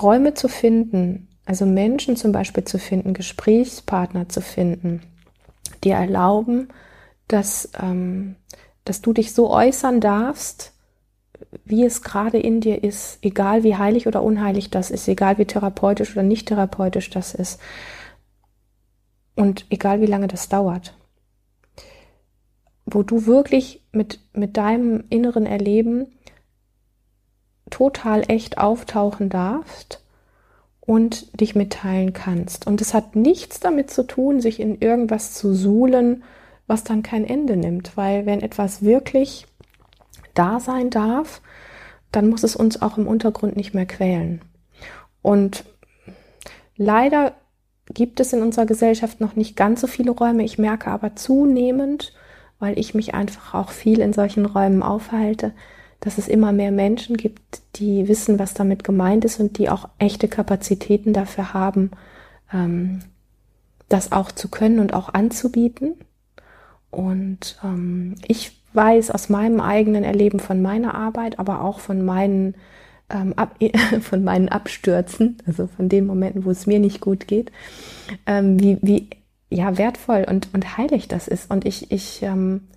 Räume 0.00 0.34
zu 0.34 0.48
finden, 0.48 1.28
also 1.46 1.64
Menschen 1.64 2.16
zum 2.16 2.32
Beispiel 2.32 2.64
zu 2.64 2.78
finden, 2.78 3.14
Gesprächspartner 3.14 4.28
zu 4.28 4.40
finden, 4.40 5.02
die 5.84 5.90
erlauben, 5.90 6.68
dass, 7.28 7.70
ähm, 7.80 8.36
dass 8.84 9.00
du 9.00 9.12
dich 9.12 9.32
so 9.32 9.50
äußern 9.50 10.00
darfst, 10.00 10.72
wie 11.64 11.84
es 11.84 12.02
gerade 12.02 12.38
in 12.38 12.60
dir 12.60 12.82
ist, 12.82 13.18
egal 13.22 13.62
wie 13.62 13.76
heilig 13.76 14.06
oder 14.06 14.22
unheilig 14.22 14.70
das 14.70 14.90
ist, 14.90 15.08
egal 15.08 15.38
wie 15.38 15.44
therapeutisch 15.44 16.12
oder 16.12 16.22
nicht 16.22 16.48
therapeutisch 16.48 17.10
das 17.10 17.34
ist 17.34 17.60
und 19.34 19.66
egal 19.70 20.00
wie 20.00 20.06
lange 20.06 20.28
das 20.28 20.48
dauert. 20.48 20.96
Wo 22.86 23.02
du 23.02 23.26
wirklich 23.26 23.82
mit, 23.92 24.20
mit 24.32 24.56
deinem 24.56 25.04
inneren 25.10 25.44
Erleben 25.44 26.06
total 27.70 28.22
echt 28.28 28.58
auftauchen 28.58 29.28
darfst 29.28 30.02
und 30.80 31.40
dich 31.40 31.54
mitteilen 31.54 32.12
kannst. 32.12 32.66
Und 32.66 32.80
es 32.80 32.94
hat 32.94 33.16
nichts 33.16 33.58
damit 33.58 33.90
zu 33.90 34.04
tun, 34.04 34.40
sich 34.40 34.60
in 34.60 34.78
irgendwas 34.80 35.34
zu 35.34 35.52
suhlen, 35.52 36.22
was 36.68 36.84
dann 36.84 37.02
kein 37.02 37.24
Ende 37.24 37.56
nimmt, 37.56 37.96
weil 37.96 38.26
wenn 38.26 38.40
etwas 38.40 38.82
wirklich 38.82 39.46
da 40.34 40.60
sein 40.60 40.90
darf, 40.90 41.42
dann 42.12 42.28
muss 42.28 42.44
es 42.44 42.56
uns 42.56 42.80
auch 42.82 42.98
im 42.98 43.08
Untergrund 43.08 43.56
nicht 43.56 43.74
mehr 43.74 43.86
quälen. 43.86 44.40
Und 45.22 45.64
leider 46.76 47.34
gibt 47.86 48.20
es 48.20 48.32
in 48.32 48.42
unserer 48.42 48.66
Gesellschaft 48.66 49.20
noch 49.20 49.34
nicht 49.36 49.56
ganz 49.56 49.80
so 49.80 49.86
viele 49.86 50.12
Räume. 50.12 50.44
Ich 50.44 50.58
merke 50.58 50.90
aber 50.90 51.16
zunehmend, 51.16 52.12
weil 52.58 52.78
ich 52.78 52.94
mich 52.94 53.14
einfach 53.14 53.54
auch 53.54 53.70
viel 53.70 54.00
in 54.00 54.12
solchen 54.12 54.46
Räumen 54.46 54.82
aufhalte, 54.82 55.52
dass 56.00 56.18
es 56.18 56.28
immer 56.28 56.52
mehr 56.52 56.72
Menschen 56.72 57.16
gibt, 57.16 57.62
die 57.76 58.08
wissen, 58.08 58.38
was 58.38 58.54
damit 58.54 58.84
gemeint 58.84 59.24
ist 59.24 59.40
und 59.40 59.58
die 59.58 59.68
auch 59.68 59.88
echte 59.98 60.28
Kapazitäten 60.28 61.12
dafür 61.12 61.54
haben, 61.54 61.90
ähm, 62.52 63.00
das 63.88 64.12
auch 64.12 64.32
zu 64.32 64.48
können 64.48 64.78
und 64.78 64.94
auch 64.94 65.12
anzubieten. 65.14 65.94
Und 66.90 67.58
ähm, 67.62 68.16
ich 68.26 68.52
weiß 68.72 69.10
aus 69.10 69.28
meinem 69.28 69.60
eigenen 69.60 70.04
Erleben 70.04 70.40
von 70.40 70.60
meiner 70.62 70.94
Arbeit, 70.94 71.38
aber 71.38 71.62
auch 71.62 71.80
von 71.80 72.04
meinen, 72.04 72.54
ähm, 73.10 73.32
ab, 73.36 73.56
von 74.00 74.22
meinen 74.24 74.48
Abstürzen, 74.48 75.38
also 75.46 75.66
von 75.66 75.88
den 75.88 76.06
Momenten, 76.06 76.44
wo 76.44 76.50
es 76.50 76.66
mir 76.66 76.78
nicht 76.78 77.00
gut 77.00 77.26
geht, 77.26 77.52
ähm, 78.26 78.60
wie, 78.60 78.78
wie 78.82 79.10
ja, 79.48 79.78
wertvoll 79.78 80.26
und, 80.28 80.48
und 80.52 80.76
heilig 80.76 81.08
das 81.08 81.28
ist. 81.28 81.50
Und 81.50 81.64
ich, 81.64 81.90
ich, 81.92 82.22
ähm, 82.22 82.68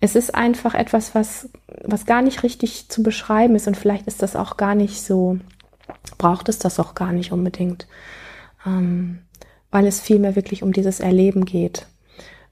es 0.00 0.14
ist 0.14 0.34
einfach 0.34 0.74
etwas, 0.74 1.14
was, 1.14 1.48
was 1.84 2.06
gar 2.06 2.22
nicht 2.22 2.42
richtig 2.42 2.88
zu 2.88 3.02
beschreiben 3.02 3.54
ist. 3.54 3.66
Und 3.66 3.76
vielleicht 3.76 4.06
ist 4.06 4.22
das 4.22 4.36
auch 4.36 4.56
gar 4.56 4.74
nicht 4.74 5.02
so, 5.02 5.38
braucht 6.18 6.48
es 6.48 6.58
das 6.58 6.78
auch 6.78 6.94
gar 6.94 7.12
nicht 7.12 7.32
unbedingt. 7.32 7.86
Ähm, 8.66 9.20
weil 9.70 9.86
es 9.86 10.00
vielmehr 10.00 10.36
wirklich 10.36 10.62
um 10.62 10.72
dieses 10.72 11.00
Erleben 11.00 11.44
geht 11.44 11.86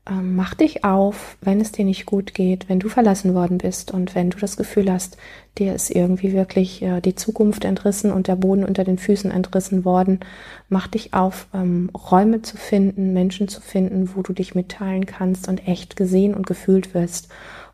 ähm, 0.09 0.35
mach 0.35 0.55
dich 0.55 0.83
auf, 0.83 1.37
wenn 1.43 1.61
es 1.61 1.73
dir 1.73 1.85
nicht 1.85 2.07
gut 2.07 2.33
geht, 2.33 2.69
wenn 2.69 2.81
du 2.81 2.89
verlassen 2.89 3.35
worden 3.35 3.59
bist 3.59 3.91
und 3.91 4.15
wenn 4.15 4.31
du 4.31 4.39
das 4.39 4.57
Gefühl 4.57 4.91
hast, 4.91 5.19
dir 5.59 5.75
ist 5.75 5.91
irgendwie 5.91 6.33
wirklich 6.33 6.81
äh, 6.83 7.01
die 7.01 7.15
Zukunft 7.15 7.65
entrissen 7.65 8.11
und 8.11 8.27
der 8.27 8.37
Boden 8.37 8.65
unter 8.65 8.85
den 8.85 8.99
Füßen 8.99 9.31
entrissen 9.31 9.85
worden. 9.85 10.21
Mach 10.69 10.87
dich 10.87 11.13
auf, 11.13 11.49
ähm, 11.53 11.91
Räume 11.95 12.41
zu 12.41 12.57
finden, 12.57 13.13
Menschen 13.13 13.49
zu 13.49 13.61
finden, 13.61 14.11
wo 14.15 14.23
du 14.23 14.33
dich 14.33 14.55
mitteilen 14.55 15.05
kannst 15.05 15.49
und 15.49 15.69
echt 15.69 15.97
gesehen 15.97 16.35
und 16.35 16.47
gefühlt 16.47 16.95
wirst, 16.95 17.29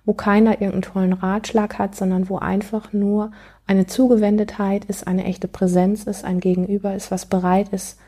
wo 0.05 0.13
keiner 0.13 0.53
irgendeinen 0.53 0.83
tollen 0.83 1.13
Ratschlag 1.13 1.79
hat, 1.79 1.95
sondern 1.95 2.29
wo 2.29 2.39
einfach 2.39 2.93
nur 2.93 3.31
eine 3.69 3.87
Zugewendetheit 3.87 4.85
ist, 4.87 5.07
eine 5.07 5.25
echte 5.25 5.49
Präsenz 5.49 6.05
ist, 6.05 6.25
ein 6.25 6.41
Gegenüber 6.41 6.95
ist, 6.95 7.11
was 7.11 7.27
bereit 7.27 7.69
ist 7.71 7.99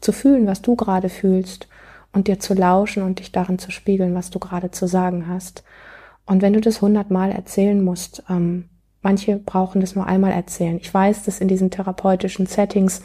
zu 0.00 0.12
fühlen, 0.12 0.46
was 0.46 0.62
du 0.62 0.76
gerade 0.76 1.08
fühlst 1.08 1.68
und 2.16 2.28
dir 2.28 2.40
zu 2.40 2.54
lauschen 2.54 3.02
und 3.02 3.18
dich 3.18 3.30
darin 3.30 3.58
zu 3.58 3.70
spiegeln, 3.70 4.14
was 4.14 4.30
du 4.30 4.38
gerade 4.38 4.70
zu 4.70 4.88
sagen 4.88 5.28
hast. 5.28 5.64
Und 6.24 6.40
wenn 6.40 6.54
du 6.54 6.62
das 6.62 6.80
hundertmal 6.80 7.30
erzählen 7.30 7.84
musst, 7.84 8.22
ähm, 8.30 8.70
manche 9.02 9.36
brauchen 9.36 9.82
das 9.82 9.94
nur 9.94 10.06
einmal 10.06 10.32
erzählen. 10.32 10.78
Ich 10.80 10.92
weiß, 10.92 11.24
dass 11.24 11.40
in 11.40 11.46
diesen 11.46 11.70
therapeutischen 11.70 12.46
Settings 12.46 13.02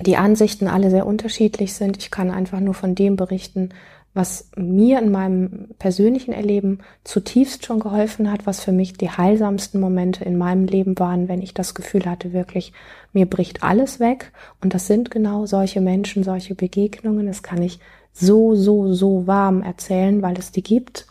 die 0.00 0.16
Ansichten 0.16 0.66
alle 0.66 0.90
sehr 0.90 1.06
unterschiedlich 1.06 1.74
sind. 1.74 1.96
Ich 1.98 2.10
kann 2.10 2.32
einfach 2.32 2.58
nur 2.58 2.74
von 2.74 2.96
dem 2.96 3.14
berichten, 3.14 3.68
was 4.14 4.50
mir 4.56 4.98
in 4.98 5.10
meinem 5.10 5.68
persönlichen 5.78 6.32
Erleben 6.32 6.80
zutiefst 7.02 7.64
schon 7.64 7.80
geholfen 7.80 8.30
hat, 8.30 8.46
was 8.46 8.62
für 8.62 8.72
mich 8.72 8.92
die 8.92 9.10
heilsamsten 9.10 9.80
Momente 9.80 10.24
in 10.24 10.36
meinem 10.36 10.66
Leben 10.66 10.98
waren, 10.98 11.28
wenn 11.28 11.40
ich 11.40 11.54
das 11.54 11.74
Gefühl 11.74 12.04
hatte, 12.04 12.32
wirklich, 12.34 12.74
mir 13.14 13.26
bricht 13.26 13.62
alles 13.62 14.00
weg. 14.00 14.32
Und 14.60 14.74
das 14.74 14.86
sind 14.86 15.10
genau 15.10 15.46
solche 15.46 15.80
Menschen, 15.80 16.24
solche 16.24 16.54
Begegnungen. 16.54 17.26
Das 17.26 17.42
kann 17.42 17.62
ich 17.62 17.78
so, 18.12 18.54
so, 18.54 18.92
so 18.92 19.26
warm 19.26 19.62
erzählen, 19.62 20.20
weil 20.20 20.38
es 20.38 20.52
die 20.52 20.62
gibt. 20.62 21.06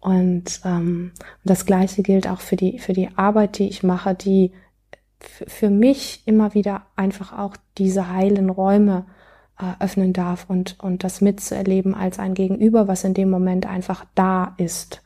Und 0.00 0.60
ähm, 0.64 1.12
das 1.44 1.66
Gleiche 1.66 2.02
gilt 2.02 2.28
auch 2.28 2.40
für 2.40 2.56
die, 2.56 2.78
für 2.78 2.94
die 2.94 3.10
Arbeit, 3.16 3.58
die 3.58 3.68
ich 3.68 3.82
mache, 3.82 4.14
die 4.14 4.52
für 5.20 5.70
mich 5.70 6.22
immer 6.26 6.54
wieder 6.54 6.86
einfach 6.94 7.36
auch 7.36 7.56
diese 7.76 8.10
heilen 8.10 8.48
Räume 8.48 9.06
äh, 9.58 9.82
öffnen 9.82 10.12
darf 10.12 10.46
und, 10.48 10.78
und 10.80 11.04
das 11.04 11.20
mitzuerleben 11.20 11.94
als 11.94 12.18
ein 12.18 12.34
Gegenüber, 12.34 12.88
was 12.88 13.04
in 13.04 13.14
dem 13.14 13.30
Moment 13.30 13.66
einfach 13.66 14.04
da 14.14 14.54
ist 14.58 15.02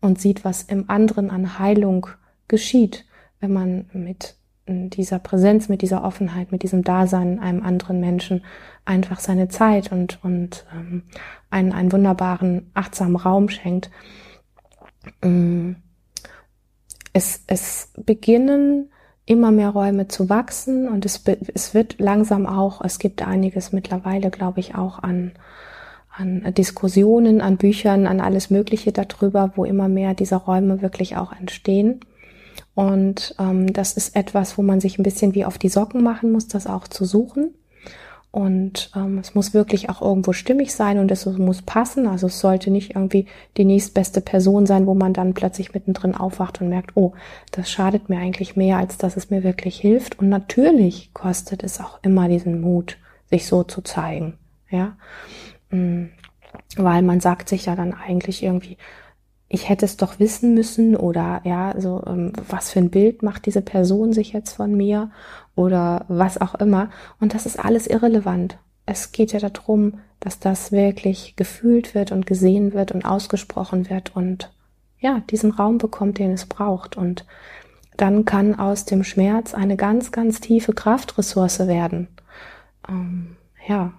und 0.00 0.20
sieht, 0.20 0.44
was 0.44 0.62
im 0.62 0.90
anderen 0.90 1.30
an 1.30 1.58
Heilung 1.58 2.06
geschieht, 2.48 3.06
wenn 3.40 3.52
man 3.52 3.86
mit 3.92 4.36
dieser 4.68 5.18
Präsenz, 5.18 5.68
mit 5.68 5.82
dieser 5.82 6.04
Offenheit, 6.04 6.52
mit 6.52 6.62
diesem 6.62 6.84
Dasein 6.84 7.40
einem 7.40 7.62
anderen 7.62 8.00
Menschen 8.00 8.44
einfach 8.84 9.18
seine 9.20 9.48
Zeit 9.48 9.90
und, 9.90 10.22
und 10.22 10.66
ähm, 10.72 11.02
einen, 11.50 11.72
einen 11.72 11.92
wunderbaren, 11.92 12.70
achtsamen 12.74 13.16
Raum 13.16 13.48
schenkt. 13.48 13.90
Mm. 15.22 15.72
Es, 17.12 17.42
es 17.46 17.92
beginnen 17.96 18.91
immer 19.24 19.52
mehr 19.52 19.70
Räume 19.70 20.08
zu 20.08 20.28
wachsen 20.28 20.88
und 20.88 21.04
es, 21.04 21.22
es 21.54 21.74
wird 21.74 22.00
langsam 22.00 22.46
auch, 22.46 22.82
es 22.84 22.98
gibt 22.98 23.26
einiges 23.26 23.72
mittlerweile, 23.72 24.30
glaube 24.30 24.60
ich, 24.60 24.74
auch 24.74 24.98
an, 24.98 25.32
an 26.10 26.52
Diskussionen, 26.54 27.40
an 27.40 27.56
Büchern, 27.56 28.06
an 28.06 28.20
alles 28.20 28.50
Mögliche 28.50 28.92
darüber, 28.92 29.52
wo 29.54 29.64
immer 29.64 29.88
mehr 29.88 30.14
dieser 30.14 30.38
Räume 30.38 30.82
wirklich 30.82 31.16
auch 31.16 31.32
entstehen. 31.32 32.00
Und 32.74 33.34
ähm, 33.38 33.72
das 33.72 33.92
ist 33.92 34.16
etwas, 34.16 34.58
wo 34.58 34.62
man 34.62 34.80
sich 34.80 34.98
ein 34.98 35.02
bisschen 35.02 35.34
wie 35.34 35.44
auf 35.44 35.58
die 35.58 35.68
Socken 35.68 36.02
machen 36.02 36.32
muss, 36.32 36.48
das 36.48 36.66
auch 36.66 36.88
zu 36.88 37.04
suchen. 37.04 37.54
Und 38.32 38.90
ähm, 38.96 39.18
es 39.18 39.34
muss 39.34 39.52
wirklich 39.52 39.90
auch 39.90 40.00
irgendwo 40.00 40.32
stimmig 40.32 40.74
sein 40.74 40.98
und 40.98 41.10
es 41.10 41.26
muss 41.26 41.60
passen. 41.60 42.08
Also 42.08 42.28
es 42.28 42.40
sollte 42.40 42.70
nicht 42.70 42.94
irgendwie 42.96 43.26
die 43.58 43.66
nächstbeste 43.66 44.22
Person 44.22 44.64
sein, 44.64 44.86
wo 44.86 44.94
man 44.94 45.12
dann 45.12 45.34
plötzlich 45.34 45.74
mittendrin 45.74 46.14
aufwacht 46.14 46.62
und 46.62 46.70
merkt, 46.70 46.92
oh, 46.96 47.12
das 47.50 47.70
schadet 47.70 48.08
mir 48.08 48.16
eigentlich 48.16 48.56
mehr, 48.56 48.78
als 48.78 48.96
dass 48.96 49.18
es 49.18 49.28
mir 49.28 49.44
wirklich 49.44 49.78
hilft. 49.78 50.18
Und 50.18 50.30
natürlich 50.30 51.12
kostet 51.12 51.62
es 51.62 51.78
auch 51.78 51.98
immer 52.02 52.26
diesen 52.26 52.62
Mut, 52.62 52.96
sich 53.28 53.46
so 53.46 53.64
zu 53.64 53.82
zeigen. 53.82 54.38
Ja. 54.70 54.96
Mm, 55.68 56.06
weil 56.78 57.02
man 57.02 57.20
sagt 57.20 57.50
sich 57.50 57.66
ja 57.66 57.76
dann 57.76 57.92
eigentlich 57.92 58.42
irgendwie, 58.42 58.78
ich 59.54 59.68
hätte 59.68 59.84
es 59.84 59.98
doch 59.98 60.18
wissen 60.18 60.54
müssen 60.54 60.96
oder 60.96 61.42
ja, 61.44 61.74
so 61.78 62.02
ähm, 62.06 62.32
was 62.48 62.70
für 62.70 62.78
ein 62.78 62.88
Bild 62.88 63.22
macht 63.22 63.44
diese 63.44 63.60
Person 63.60 64.14
sich 64.14 64.32
jetzt 64.32 64.54
von 64.54 64.74
mir 64.74 65.10
oder 65.54 66.04
was 66.08 66.40
auch 66.40 66.54
immer. 66.54 66.90
Und 67.20 67.34
das 67.34 67.46
ist 67.46 67.58
alles 67.58 67.86
irrelevant. 67.86 68.58
Es 68.86 69.12
geht 69.12 69.32
ja 69.32 69.38
darum, 69.38 70.00
dass 70.20 70.38
das 70.38 70.72
wirklich 70.72 71.36
gefühlt 71.36 71.94
wird 71.94 72.12
und 72.12 72.26
gesehen 72.26 72.72
wird 72.72 72.92
und 72.92 73.04
ausgesprochen 73.04 73.90
wird 73.90 74.14
und 74.16 74.52
ja, 74.98 75.20
diesen 75.30 75.50
Raum 75.50 75.78
bekommt, 75.78 76.18
den 76.18 76.32
es 76.32 76.46
braucht. 76.46 76.96
Und 76.96 77.26
dann 77.96 78.24
kann 78.24 78.58
aus 78.58 78.84
dem 78.84 79.04
Schmerz 79.04 79.52
eine 79.52 79.76
ganz, 79.76 80.12
ganz 80.12 80.40
tiefe 80.40 80.72
Kraftressource 80.72 81.66
werden. 81.66 82.08
Ähm, 82.88 83.36
ja, 83.66 83.92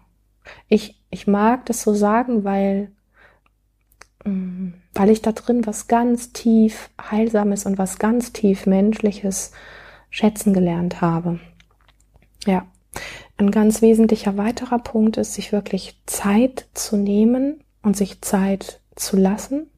ich, 0.68 1.02
ich 1.10 1.28
mag 1.28 1.66
das 1.66 1.84
so 1.84 1.94
sagen, 1.94 2.44
weil 2.44 2.92
Mm, 4.26 4.74
weil 4.94 5.10
ich 5.10 5.22
da 5.22 5.32
drin 5.32 5.66
was 5.66 5.88
ganz 5.88 6.34
tief 6.34 6.90
Heilsames 7.00 7.66
und 7.66 7.78
was 7.78 8.00
ganz 8.00 8.32
tief 8.34 8.66
Menschliches 8.66 9.52
schätzen 10.14 10.54
gelernt 10.54 11.02
habe. 11.02 11.40
Ja, 12.46 12.68
ein 13.38 13.50
ganz 13.50 13.82
wesentlicher 13.82 14.38
weiterer 14.38 14.78
Punkt 14.78 15.18
ist, 15.18 15.34
sich 15.34 15.52
wirklich 15.52 16.00
Zeit 16.06 16.68
zu 16.76 16.98
nehmen 16.98 17.64
und 17.82 17.98
sich 17.98 18.22
Zeit 18.22 18.80
zu 18.96 19.18
lassen, 19.18 19.72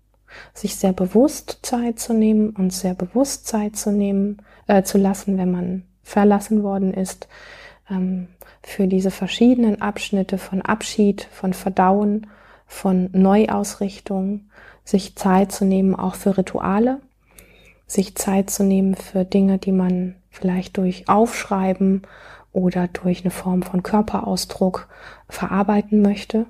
sich 0.54 0.76
sehr 0.76 0.91
bewusst 0.91 1.60
Zeit 1.62 2.00
zu 2.00 2.13
nehmen 2.13 2.50
und 2.50 2.74
sehr 2.74 2.95
bewusst 2.95 3.48
Zeit 3.48 3.78
zu 3.78 3.91
nehmen, 3.91 4.41
äh, 4.67 4.84
zu 4.84 4.98
lassen, 4.98 5.38
wenn 5.38 5.52
man 5.52 5.84
verlassen 6.04 6.63
worden 6.63 6.93
ist, 6.93 7.30
ähm, 7.89 8.28
für 8.62 8.88
diese 8.88 9.12
verschiedenen 9.12 9.82
Abschnitte 9.82 10.38
von 10.38 10.62
Abschied, 10.62 11.30
von 11.32 11.54
Verdauen 11.54 12.28
von 12.67 13.10
Neuausrichtung, 13.13 14.50
sich 14.84 15.15
Zeit 15.15 15.54
zu 15.54 15.63
nehmen, 15.63 15.95
auch 15.95 16.15
für 16.15 16.38
Rituale, 16.38 17.00
sich 17.88 18.15
Zeit 18.15 18.50
zu 18.50 18.63
nehmen 18.63 18.95
für 18.95 19.26
Dinge, 19.26 19.58
die 19.58 19.71
man 19.71 20.15
vielleicht 20.30 20.78
durch 20.78 21.08
Aufschreiben 21.08 22.04
oder 22.52 22.88
durch 22.88 23.21
eine 23.21 23.32
Form 23.32 23.63
von 23.63 23.84
Körperausdruck 23.84 24.88
verarbeiten 25.30 26.02
möchte. 26.02 26.45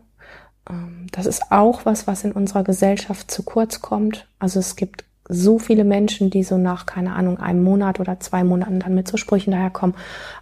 Ähm, 0.69 1.07
das 1.11 1.25
ist 1.25 1.51
auch 1.51 1.85
was, 1.85 2.07
was 2.07 2.23
in 2.23 2.31
unserer 2.31 2.63
Gesellschaft 2.63 3.29
zu 3.29 3.43
kurz 3.43 3.81
kommt. 3.81 4.27
Also 4.39 4.59
es 4.59 4.75
gibt 4.75 5.03
so 5.27 5.57
viele 5.57 5.83
Menschen, 5.83 6.29
die 6.29 6.43
so 6.43 6.57
nach, 6.57 6.85
keine 6.85 7.15
Ahnung, 7.15 7.39
einem 7.39 7.63
Monat 7.63 7.99
oder 7.99 8.19
zwei 8.19 8.43
Monaten 8.43 8.79
dann 8.79 8.93
mit 8.93 9.07
so 9.07 9.17
Sprüchen 9.17 9.51
daherkommen. 9.51 9.95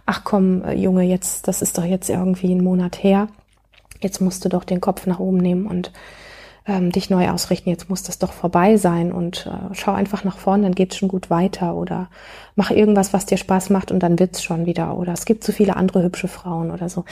Ach 0.04 0.22
komm, 0.24 0.62
äh, 0.62 0.74
Junge, 0.74 1.04
jetzt, 1.04 1.48
das 1.48 1.62
ist 1.62 1.78
doch 1.78 1.84
jetzt 1.84 2.10
irgendwie 2.10 2.54
ein 2.54 2.62
Monat 2.62 3.02
her 3.02 3.28
jetzt 4.04 4.20
musst 4.20 4.44
du 4.44 4.48
doch 4.48 4.62
den 4.62 4.80
Kopf 4.80 5.06
nach 5.06 5.18
oben 5.18 5.38
nehmen 5.38 5.66
und 5.66 5.90
ähm, 6.66 6.90
dich 6.90 7.10
neu 7.10 7.28
ausrichten, 7.28 7.68
jetzt 7.68 7.90
muss 7.90 8.02
das 8.02 8.18
doch 8.18 8.32
vorbei 8.32 8.76
sein 8.76 9.12
und 9.12 9.46
äh, 9.46 9.74
schau 9.74 9.92
einfach 9.92 10.24
nach 10.24 10.38
vorne, 10.38 10.64
dann 10.64 10.74
geht's 10.74 10.96
schon 10.96 11.08
gut 11.08 11.28
weiter 11.28 11.74
oder 11.74 12.08
mach 12.56 12.70
irgendwas, 12.70 13.12
was 13.12 13.26
dir 13.26 13.36
Spaß 13.36 13.70
macht 13.70 13.92
und 13.92 14.02
dann 14.02 14.18
wird's 14.18 14.42
schon 14.42 14.64
wieder 14.64 14.96
oder 14.96 15.12
es 15.12 15.26
gibt 15.26 15.44
so 15.44 15.52
viele 15.52 15.76
andere 15.76 16.02
hübsche 16.02 16.28
Frauen 16.28 16.70
oder 16.70 16.88
so. 16.88 17.04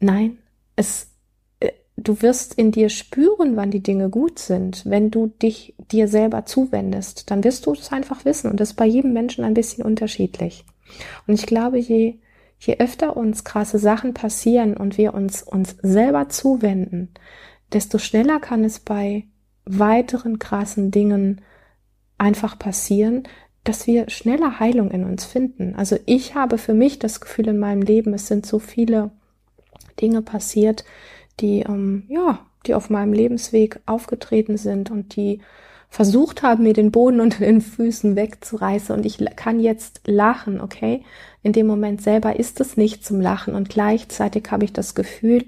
Nein, 0.00 0.38
es 0.74 1.08
äh, 1.60 1.70
du 1.96 2.20
wirst 2.20 2.54
in 2.54 2.72
dir 2.72 2.88
spüren, 2.88 3.56
wann 3.56 3.70
die 3.70 3.82
Dinge 3.82 4.10
gut 4.10 4.40
sind, 4.40 4.84
wenn 4.86 5.12
du 5.12 5.28
dich 5.28 5.74
dir 5.92 6.08
selber 6.08 6.44
zuwendest, 6.44 7.30
dann 7.30 7.44
wirst 7.44 7.66
du 7.66 7.72
es 7.74 7.92
einfach 7.92 8.24
wissen 8.24 8.50
und 8.50 8.58
das 8.58 8.70
ist 8.70 8.76
bei 8.76 8.86
jedem 8.86 9.12
Menschen 9.12 9.44
ein 9.44 9.54
bisschen 9.54 9.84
unterschiedlich. 9.84 10.64
Und 11.28 11.34
ich 11.34 11.46
glaube, 11.46 11.78
je 11.78 12.18
je 12.62 12.76
öfter 12.78 13.16
uns 13.16 13.44
krasse 13.44 13.78
Sachen 13.78 14.12
passieren 14.12 14.76
und 14.76 14.98
wir 14.98 15.14
uns 15.14 15.42
uns 15.42 15.76
selber 15.80 16.28
zuwenden, 16.28 17.08
desto 17.72 17.98
schneller 17.98 18.40
kann 18.40 18.64
es 18.64 18.80
bei 18.80 19.24
weiteren 19.64 20.38
krassen 20.38 20.90
Dingen 20.90 21.40
einfach 22.18 22.58
passieren, 22.58 23.24
dass 23.64 23.86
wir 23.86 24.08
schneller 24.08 24.58
Heilung 24.58 24.90
in 24.90 25.04
uns 25.04 25.24
finden. 25.24 25.74
Also 25.76 25.96
ich 26.06 26.34
habe 26.34 26.58
für 26.58 26.74
mich 26.74 26.98
das 26.98 27.20
Gefühl 27.20 27.48
in 27.48 27.58
meinem 27.58 27.82
Leben, 27.82 28.14
es 28.14 28.26
sind 28.26 28.46
so 28.46 28.58
viele 28.58 29.10
Dinge 30.00 30.22
passiert, 30.22 30.84
die 31.40 31.60
ähm, 31.60 32.04
ja, 32.08 32.46
die 32.66 32.74
auf 32.74 32.90
meinem 32.90 33.12
Lebensweg 33.12 33.80
aufgetreten 33.86 34.56
sind 34.56 34.90
und 34.90 35.16
die 35.16 35.40
versucht 35.88 36.42
haben, 36.42 36.62
mir 36.62 36.72
den 36.72 36.92
Boden 36.92 37.20
unter 37.20 37.44
den 37.44 37.60
Füßen 37.60 38.14
wegzureißen 38.16 38.94
und 38.94 39.04
ich 39.04 39.18
kann 39.34 39.58
jetzt 39.58 40.02
lachen, 40.06 40.60
okay? 40.60 41.04
In 41.42 41.52
dem 41.52 41.66
Moment 41.66 42.00
selber 42.00 42.38
ist 42.38 42.60
es 42.60 42.76
nicht 42.76 43.04
zum 43.04 43.20
Lachen 43.20 43.54
und 43.54 43.68
gleichzeitig 43.68 44.50
habe 44.50 44.64
ich 44.64 44.72
das 44.72 44.94
Gefühl, 44.94 45.46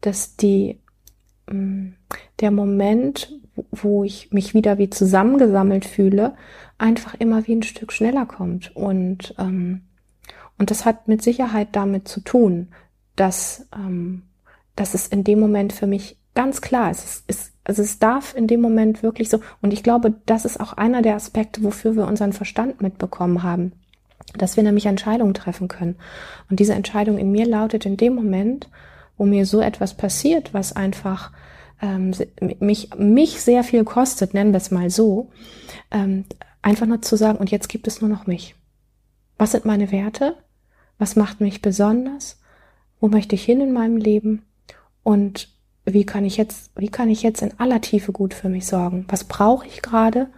dass 0.00 0.36
die, 0.36 0.80
der 2.40 2.50
Moment, 2.50 3.32
wo 3.70 4.04
ich 4.04 4.32
mich 4.32 4.54
wieder 4.54 4.78
wie 4.78 4.90
zusammengesammelt 4.90 5.84
fühle, 5.84 6.34
einfach 6.78 7.14
immer 7.14 7.46
wie 7.46 7.54
ein 7.54 7.62
Stück 7.62 7.92
schneller 7.92 8.26
kommt 8.26 8.74
und, 8.76 9.34
ähm, 9.38 9.82
und 10.58 10.70
das 10.70 10.84
hat 10.84 11.08
mit 11.08 11.22
Sicherheit 11.22 11.68
damit 11.72 12.08
zu 12.08 12.20
tun, 12.20 12.68
dass, 13.14 13.66
ähm, 13.74 14.22
dass 14.74 14.94
es 14.94 15.06
in 15.08 15.24
dem 15.24 15.40
Moment 15.40 15.72
für 15.72 15.86
mich 15.86 16.18
ganz 16.34 16.60
klar 16.60 16.90
ist. 16.90 17.04
Es, 17.04 17.24
ist 17.26 17.52
also 17.64 17.82
es 17.82 17.98
darf 17.98 18.36
in 18.36 18.46
dem 18.46 18.60
Moment 18.60 19.02
wirklich 19.02 19.28
so, 19.28 19.40
und 19.60 19.72
ich 19.72 19.82
glaube, 19.82 20.14
das 20.26 20.44
ist 20.44 20.60
auch 20.60 20.74
einer 20.74 21.02
der 21.02 21.16
Aspekte, 21.16 21.64
wofür 21.64 21.96
wir 21.96 22.06
unseren 22.06 22.32
Verstand 22.32 22.80
mitbekommen 22.80 23.42
haben, 23.42 23.72
dass 24.38 24.56
wir 24.56 24.62
nämlich 24.62 24.86
Entscheidungen 24.86 25.34
treffen 25.34 25.66
können. 25.66 25.96
Und 26.48 26.60
diese 26.60 26.74
Entscheidung 26.74 27.18
in 27.18 27.32
mir 27.32 27.46
lautet 27.46 27.84
in 27.84 27.96
dem 27.96 28.14
Moment, 28.14 28.68
wo 29.16 29.24
mir 29.24 29.46
so 29.46 29.60
etwas 29.60 29.96
passiert, 29.96 30.54
was 30.54 30.74
einfach 30.74 31.32
ähm, 31.80 32.12
mich, 32.60 32.90
mich 32.96 33.40
sehr 33.40 33.64
viel 33.64 33.84
kostet, 33.84 34.34
nennen 34.34 34.52
wir 34.52 34.58
es 34.58 34.70
mal 34.70 34.90
so, 34.90 35.30
ähm, 35.90 36.24
einfach 36.62 36.86
nur 36.86 37.02
zu 37.02 37.16
sagen, 37.16 37.38
und 37.38 37.50
jetzt 37.50 37.68
gibt 37.68 37.86
es 37.86 38.00
nur 38.00 38.10
noch 38.10 38.26
mich. 38.26 38.54
Was 39.38 39.52
sind 39.52 39.64
meine 39.64 39.92
Werte? 39.92 40.36
Was 40.98 41.16
macht 41.16 41.40
mich 41.40 41.60
besonders? 41.60 42.38
Wo 43.00 43.08
möchte 43.08 43.34
ich 43.34 43.44
hin 43.44 43.60
in 43.60 43.72
meinem 43.72 43.98
Leben? 43.98 44.46
Und 45.02 45.48
wie 45.84 46.04
kann 46.04 46.24
ich 46.24 46.36
jetzt, 46.36 46.70
wie 46.74 46.88
kann 46.88 47.10
ich 47.10 47.22
jetzt 47.22 47.42
in 47.42 47.58
aller 47.60 47.80
Tiefe 47.80 48.12
gut 48.12 48.34
für 48.34 48.48
mich 48.48 48.66
sorgen? 48.66 49.04
Was 49.08 49.24
brauche 49.24 49.66
ich 49.66 49.82
gerade? 49.82 50.28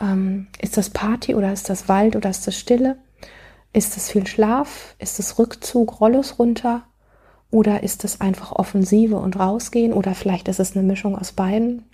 Ähm, 0.00 0.46
ist 0.60 0.76
das 0.76 0.90
Party 0.90 1.34
oder 1.34 1.52
ist 1.52 1.68
das 1.68 1.88
Wald 1.88 2.16
oder 2.16 2.30
ist 2.30 2.46
das 2.46 2.56
Stille? 2.56 2.96
Ist 3.72 3.96
es 3.96 4.10
viel 4.10 4.26
Schlaf? 4.26 4.94
Ist 4.98 5.18
es 5.18 5.38
Rückzug, 5.38 6.00
Rollos 6.00 6.38
runter? 6.38 6.84
Oder 7.50 7.82
ist 7.82 8.04
es 8.04 8.20
einfach 8.20 8.52
Offensive 8.52 9.16
und 9.16 9.38
rausgehen? 9.38 9.92
Oder 9.92 10.14
vielleicht 10.14 10.48
ist 10.48 10.60
es 10.60 10.76
eine 10.76 10.86
Mischung 10.86 11.18
aus 11.18 11.32
beiden? 11.32 11.84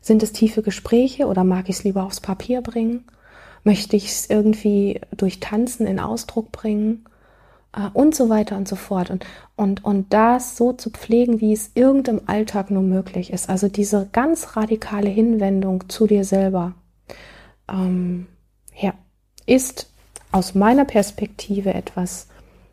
Sind 0.00 0.22
es 0.22 0.32
tiefe 0.32 0.62
Gespräche 0.62 1.26
oder 1.26 1.44
mag 1.44 1.68
ich 1.68 1.76
es 1.76 1.84
lieber 1.84 2.04
aufs 2.04 2.20
Papier 2.20 2.62
bringen? 2.62 3.04
Möchte 3.62 3.96
ich 3.96 4.08
es 4.08 4.28
irgendwie 4.28 5.00
durch 5.16 5.40
Tanzen 5.40 5.86
in 5.86 6.00
Ausdruck 6.00 6.50
bringen? 6.50 7.04
äh, 7.72 7.88
und 7.92 8.14
so 8.14 8.28
weiter 8.28 8.56
und 8.56 8.68
so 8.68 8.76
fort. 8.76 9.10
Und, 9.10 9.26
und, 9.56 9.84
und 9.84 10.12
das 10.12 10.56
so 10.56 10.72
zu 10.72 10.90
pflegen, 10.90 11.40
wie 11.40 11.52
es 11.52 11.70
irgendeinem 11.74 12.22
Alltag 12.26 12.70
nur 12.70 12.82
möglich 12.82 13.32
ist. 13.32 13.48
Also 13.48 13.68
diese 13.68 14.08
ganz 14.12 14.56
radikale 14.56 15.08
Hinwendung 15.08 15.88
zu 15.88 16.06
dir 16.06 16.24
selber, 16.24 16.74
ähm, 17.68 18.26
ja, 18.76 18.94
ist 19.46 19.90
aus 20.32 20.54
meiner 20.54 20.84
Perspektive 20.84 21.74
etwas, 21.74 22.28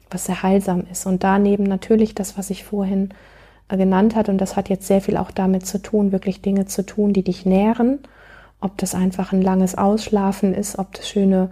was 0.10 0.26
sehr 0.26 0.44
heilsam 0.44 0.84
ist. 0.92 1.06
Und 1.06 1.24
daneben 1.24 1.64
natürlich 1.64 2.16
das, 2.16 2.38
was 2.38 2.50
ich 2.50 2.64
vorhin 2.64 3.10
äh, 3.70 3.78
genannt 3.78 4.16
hat, 4.16 4.30
und 4.30 4.40
das 4.40 4.56
hat 4.56 4.70
jetzt 4.70 4.88
sehr 4.88 5.02
viel 5.02 5.18
auch 5.18 5.32
damit 5.32 5.66
zu 5.66 5.82
tun, 5.82 6.12
wirklich 6.12 6.42
Dinge 6.42 6.66
zu 6.66 6.86
tun, 6.86 7.14
die 7.14 7.24
dich 7.24 7.46
nähren. 7.46 8.00
Ob 8.60 8.78
das 8.78 8.96
einfach 8.96 9.34
ein 9.34 9.42
langes 9.42 9.78
Ausschlafen 9.78 10.54
ist, 10.54 10.80
ob 10.80 10.94
das 10.94 11.08
schöne 11.08 11.50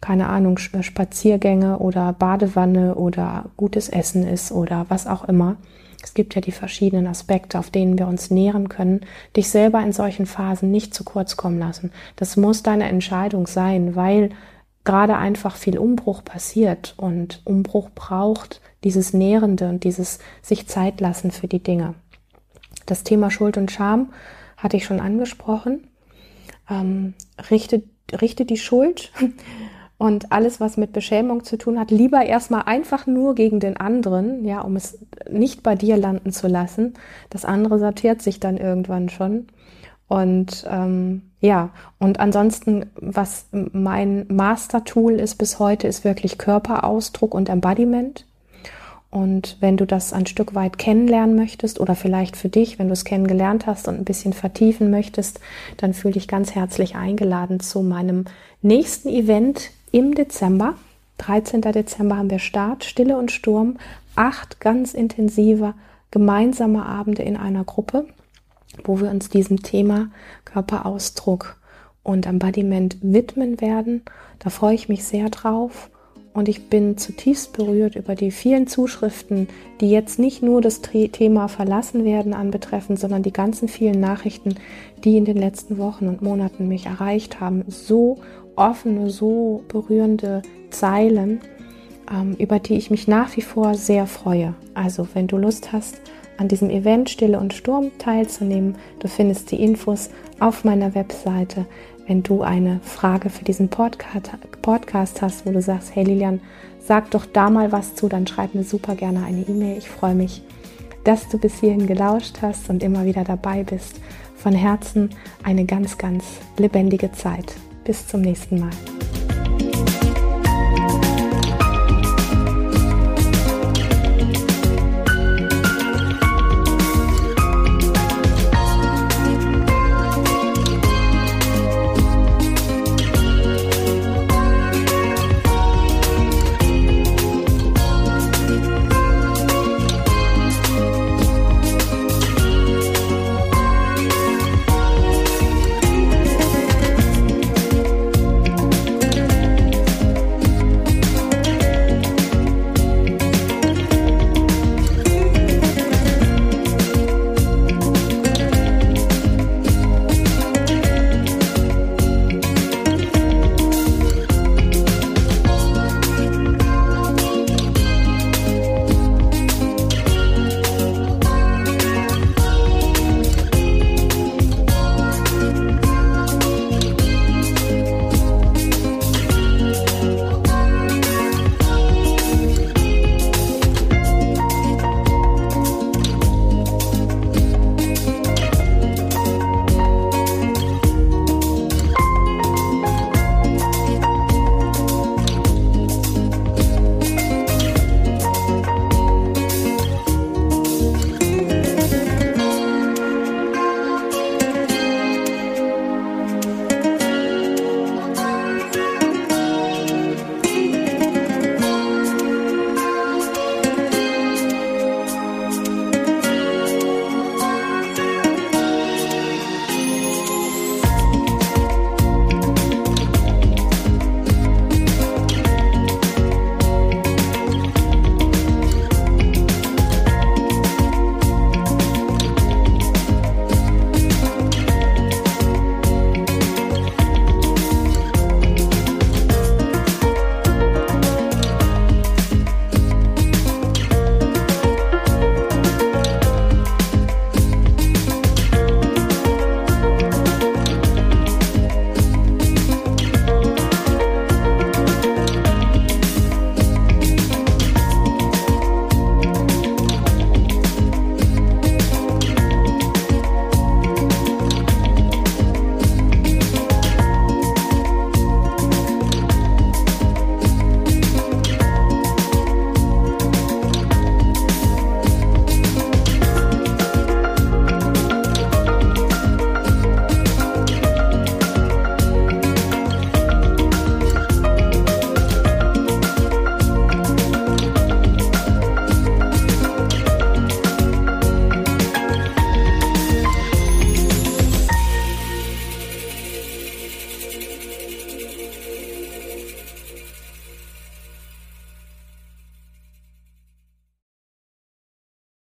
keine 0.00 0.28
Ahnung, 0.28 0.58
äh, 0.72 0.82
Spaziergänge 0.82 1.78
oder 1.78 2.12
Badewanne 2.12 2.94
oder 2.94 3.46
gutes 3.56 3.88
Essen 3.88 4.26
ist 4.26 4.52
oder 4.52 4.86
was 4.88 5.06
auch 5.06 5.24
immer. 5.24 5.56
Es 6.02 6.14
gibt 6.14 6.34
ja 6.34 6.40
die 6.40 6.52
verschiedenen 6.52 7.06
Aspekte, 7.06 7.58
auf 7.58 7.68
denen 7.68 7.98
wir 7.98 8.06
uns 8.06 8.30
nähren 8.30 8.70
können. 8.70 9.02
Dich 9.36 9.50
selber 9.50 9.82
in 9.82 9.92
solchen 9.92 10.24
Phasen 10.24 10.70
nicht 10.70 10.94
zu 10.94 11.04
kurz 11.04 11.36
kommen 11.36 11.58
lassen. 11.58 11.92
Das 12.16 12.38
muss 12.38 12.62
deine 12.62 12.88
Entscheidung 12.88 13.46
sein, 13.46 13.96
weil 13.96 14.30
gerade 14.84 15.16
einfach 15.16 15.56
viel 15.56 15.78
Umbruch 15.78 16.24
passiert 16.24 16.94
und 16.96 17.42
Umbruch 17.44 17.90
braucht 17.94 18.60
dieses 18.84 19.12
Nährende 19.12 19.68
und 19.68 19.84
dieses 19.84 20.18
sich 20.42 20.66
Zeit 20.66 21.00
lassen 21.00 21.30
für 21.30 21.48
die 21.48 21.62
Dinge. 21.62 21.94
Das 22.86 23.04
Thema 23.04 23.30
Schuld 23.30 23.56
und 23.56 23.70
Scham 23.70 24.12
hatte 24.56 24.76
ich 24.76 24.84
schon 24.84 25.00
angesprochen. 25.00 25.88
Ähm, 26.68 27.14
richte 27.50 27.82
richte 28.20 28.44
die 28.44 28.56
Schuld 28.56 29.12
und 29.98 30.32
alles, 30.32 30.60
was 30.60 30.76
mit 30.76 30.92
Beschämung 30.92 31.44
zu 31.44 31.58
tun 31.58 31.78
hat, 31.78 31.90
lieber 31.90 32.24
erstmal 32.24 32.62
einfach 32.62 33.06
nur 33.06 33.34
gegen 33.34 33.60
den 33.60 33.76
anderen, 33.76 34.44
ja, 34.44 34.60
um 34.62 34.76
es 34.76 34.98
nicht 35.30 35.62
bei 35.62 35.74
dir 35.74 35.96
landen 35.96 36.32
zu 36.32 36.48
lassen. 36.48 36.94
Das 37.28 37.44
andere 37.44 37.78
sortiert 37.78 38.22
sich 38.22 38.40
dann 38.40 38.56
irgendwann 38.56 39.08
schon. 39.08 39.46
Und 40.10 40.66
ähm, 40.68 41.22
ja, 41.40 41.70
und 42.00 42.18
ansonsten, 42.18 42.86
was 42.96 43.46
mein 43.52 44.26
Master-Tool 44.26 45.12
ist 45.12 45.36
bis 45.36 45.60
heute, 45.60 45.86
ist 45.86 46.02
wirklich 46.02 46.36
Körperausdruck 46.36 47.32
und 47.32 47.48
Embodiment. 47.48 48.26
Und 49.10 49.56
wenn 49.60 49.76
du 49.76 49.86
das 49.86 50.12
ein 50.12 50.26
Stück 50.26 50.56
weit 50.56 50.78
kennenlernen 50.78 51.36
möchtest 51.36 51.78
oder 51.78 51.94
vielleicht 51.94 52.36
für 52.36 52.48
dich, 52.48 52.80
wenn 52.80 52.88
du 52.88 52.92
es 52.92 53.04
kennengelernt 53.04 53.68
hast 53.68 53.86
und 53.86 53.98
ein 53.98 54.04
bisschen 54.04 54.32
vertiefen 54.32 54.90
möchtest, 54.90 55.38
dann 55.76 55.94
fühle 55.94 56.14
dich 56.14 56.26
ganz 56.26 56.56
herzlich 56.56 56.96
eingeladen 56.96 57.60
zu 57.60 57.80
meinem 57.82 58.24
nächsten 58.62 59.10
Event 59.10 59.70
im 59.92 60.16
Dezember. 60.16 60.74
13. 61.18 61.60
Dezember 61.60 62.16
haben 62.16 62.30
wir 62.30 62.40
Start, 62.40 62.82
Stille 62.82 63.16
und 63.16 63.30
Sturm. 63.30 63.76
Acht 64.16 64.58
ganz 64.58 64.92
intensive 64.92 65.74
gemeinsame 66.10 66.84
Abende 66.84 67.22
in 67.22 67.36
einer 67.36 67.62
Gruppe, 67.62 68.06
wo 68.84 69.00
wir 69.00 69.10
uns 69.10 69.28
diesem 69.28 69.62
Thema 69.62 70.10
Körperausdruck 70.44 71.56
und 72.02 72.26
Embodiment 72.26 72.96
widmen 73.02 73.60
werden. 73.60 74.02
Da 74.38 74.50
freue 74.50 74.74
ich 74.74 74.88
mich 74.88 75.04
sehr 75.04 75.28
drauf. 75.28 75.90
Und 76.32 76.48
ich 76.48 76.68
bin 76.68 76.96
zutiefst 76.96 77.52
berührt 77.52 77.96
über 77.96 78.14
die 78.14 78.30
vielen 78.30 78.68
Zuschriften, 78.68 79.48
die 79.80 79.90
jetzt 79.90 80.20
nicht 80.20 80.44
nur 80.44 80.60
das 80.60 80.80
Thema 80.80 81.48
verlassen 81.48 82.04
werden 82.04 82.34
anbetreffen, 82.34 82.96
sondern 82.96 83.24
die 83.24 83.32
ganzen 83.32 83.66
vielen 83.66 83.98
Nachrichten, 83.98 84.54
die 85.02 85.16
in 85.16 85.24
den 85.24 85.36
letzten 85.36 85.76
Wochen 85.78 86.06
und 86.06 86.22
Monaten 86.22 86.68
mich 86.68 86.86
erreicht 86.86 87.40
haben. 87.40 87.64
So 87.66 88.18
offene, 88.54 89.10
so 89.10 89.64
berührende 89.66 90.42
Zeilen, 90.70 91.40
ähm, 92.08 92.36
über 92.38 92.60
die 92.60 92.76
ich 92.76 92.90
mich 92.90 93.08
nach 93.08 93.36
wie 93.36 93.42
vor 93.42 93.74
sehr 93.74 94.06
freue. 94.06 94.54
Also 94.72 95.08
wenn 95.14 95.26
du 95.26 95.36
Lust 95.36 95.72
hast, 95.72 96.00
an 96.40 96.48
diesem 96.48 96.70
Event 96.70 97.10
Stille 97.10 97.38
und 97.38 97.52
Sturm 97.52 97.90
teilzunehmen, 97.98 98.76
du 98.98 99.08
findest 99.08 99.50
die 99.50 99.62
Infos 99.62 100.08
auf 100.40 100.64
meiner 100.64 100.94
Webseite. 100.94 101.66
Wenn 102.06 102.22
du 102.22 102.40
eine 102.40 102.80
Frage 102.82 103.28
für 103.28 103.44
diesen 103.44 103.68
Podcast, 103.68 104.30
Podcast 104.62 105.20
hast, 105.20 105.44
wo 105.44 105.52
du 105.52 105.60
sagst, 105.60 105.94
hey 105.94 106.02
Lilian, 106.02 106.40
sag 106.80 107.10
doch 107.10 107.26
da 107.26 107.50
mal 107.50 107.72
was 107.72 107.94
zu, 107.94 108.08
dann 108.08 108.26
schreib 108.26 108.54
mir 108.54 108.64
super 108.64 108.94
gerne 108.94 109.22
eine 109.22 109.42
E-Mail. 109.42 109.76
Ich 109.76 109.90
freue 109.90 110.14
mich, 110.14 110.42
dass 111.04 111.28
du 111.28 111.36
bis 111.36 111.60
hierhin 111.60 111.86
gelauscht 111.86 112.38
hast 112.40 112.70
und 112.70 112.82
immer 112.82 113.04
wieder 113.04 113.22
dabei 113.22 113.62
bist. 113.62 114.00
Von 114.34 114.54
Herzen 114.54 115.10
eine 115.42 115.66
ganz, 115.66 115.98
ganz 115.98 116.24
lebendige 116.56 117.12
Zeit. 117.12 117.54
Bis 117.84 118.08
zum 118.08 118.22
nächsten 118.22 118.58
Mal. 118.58 118.70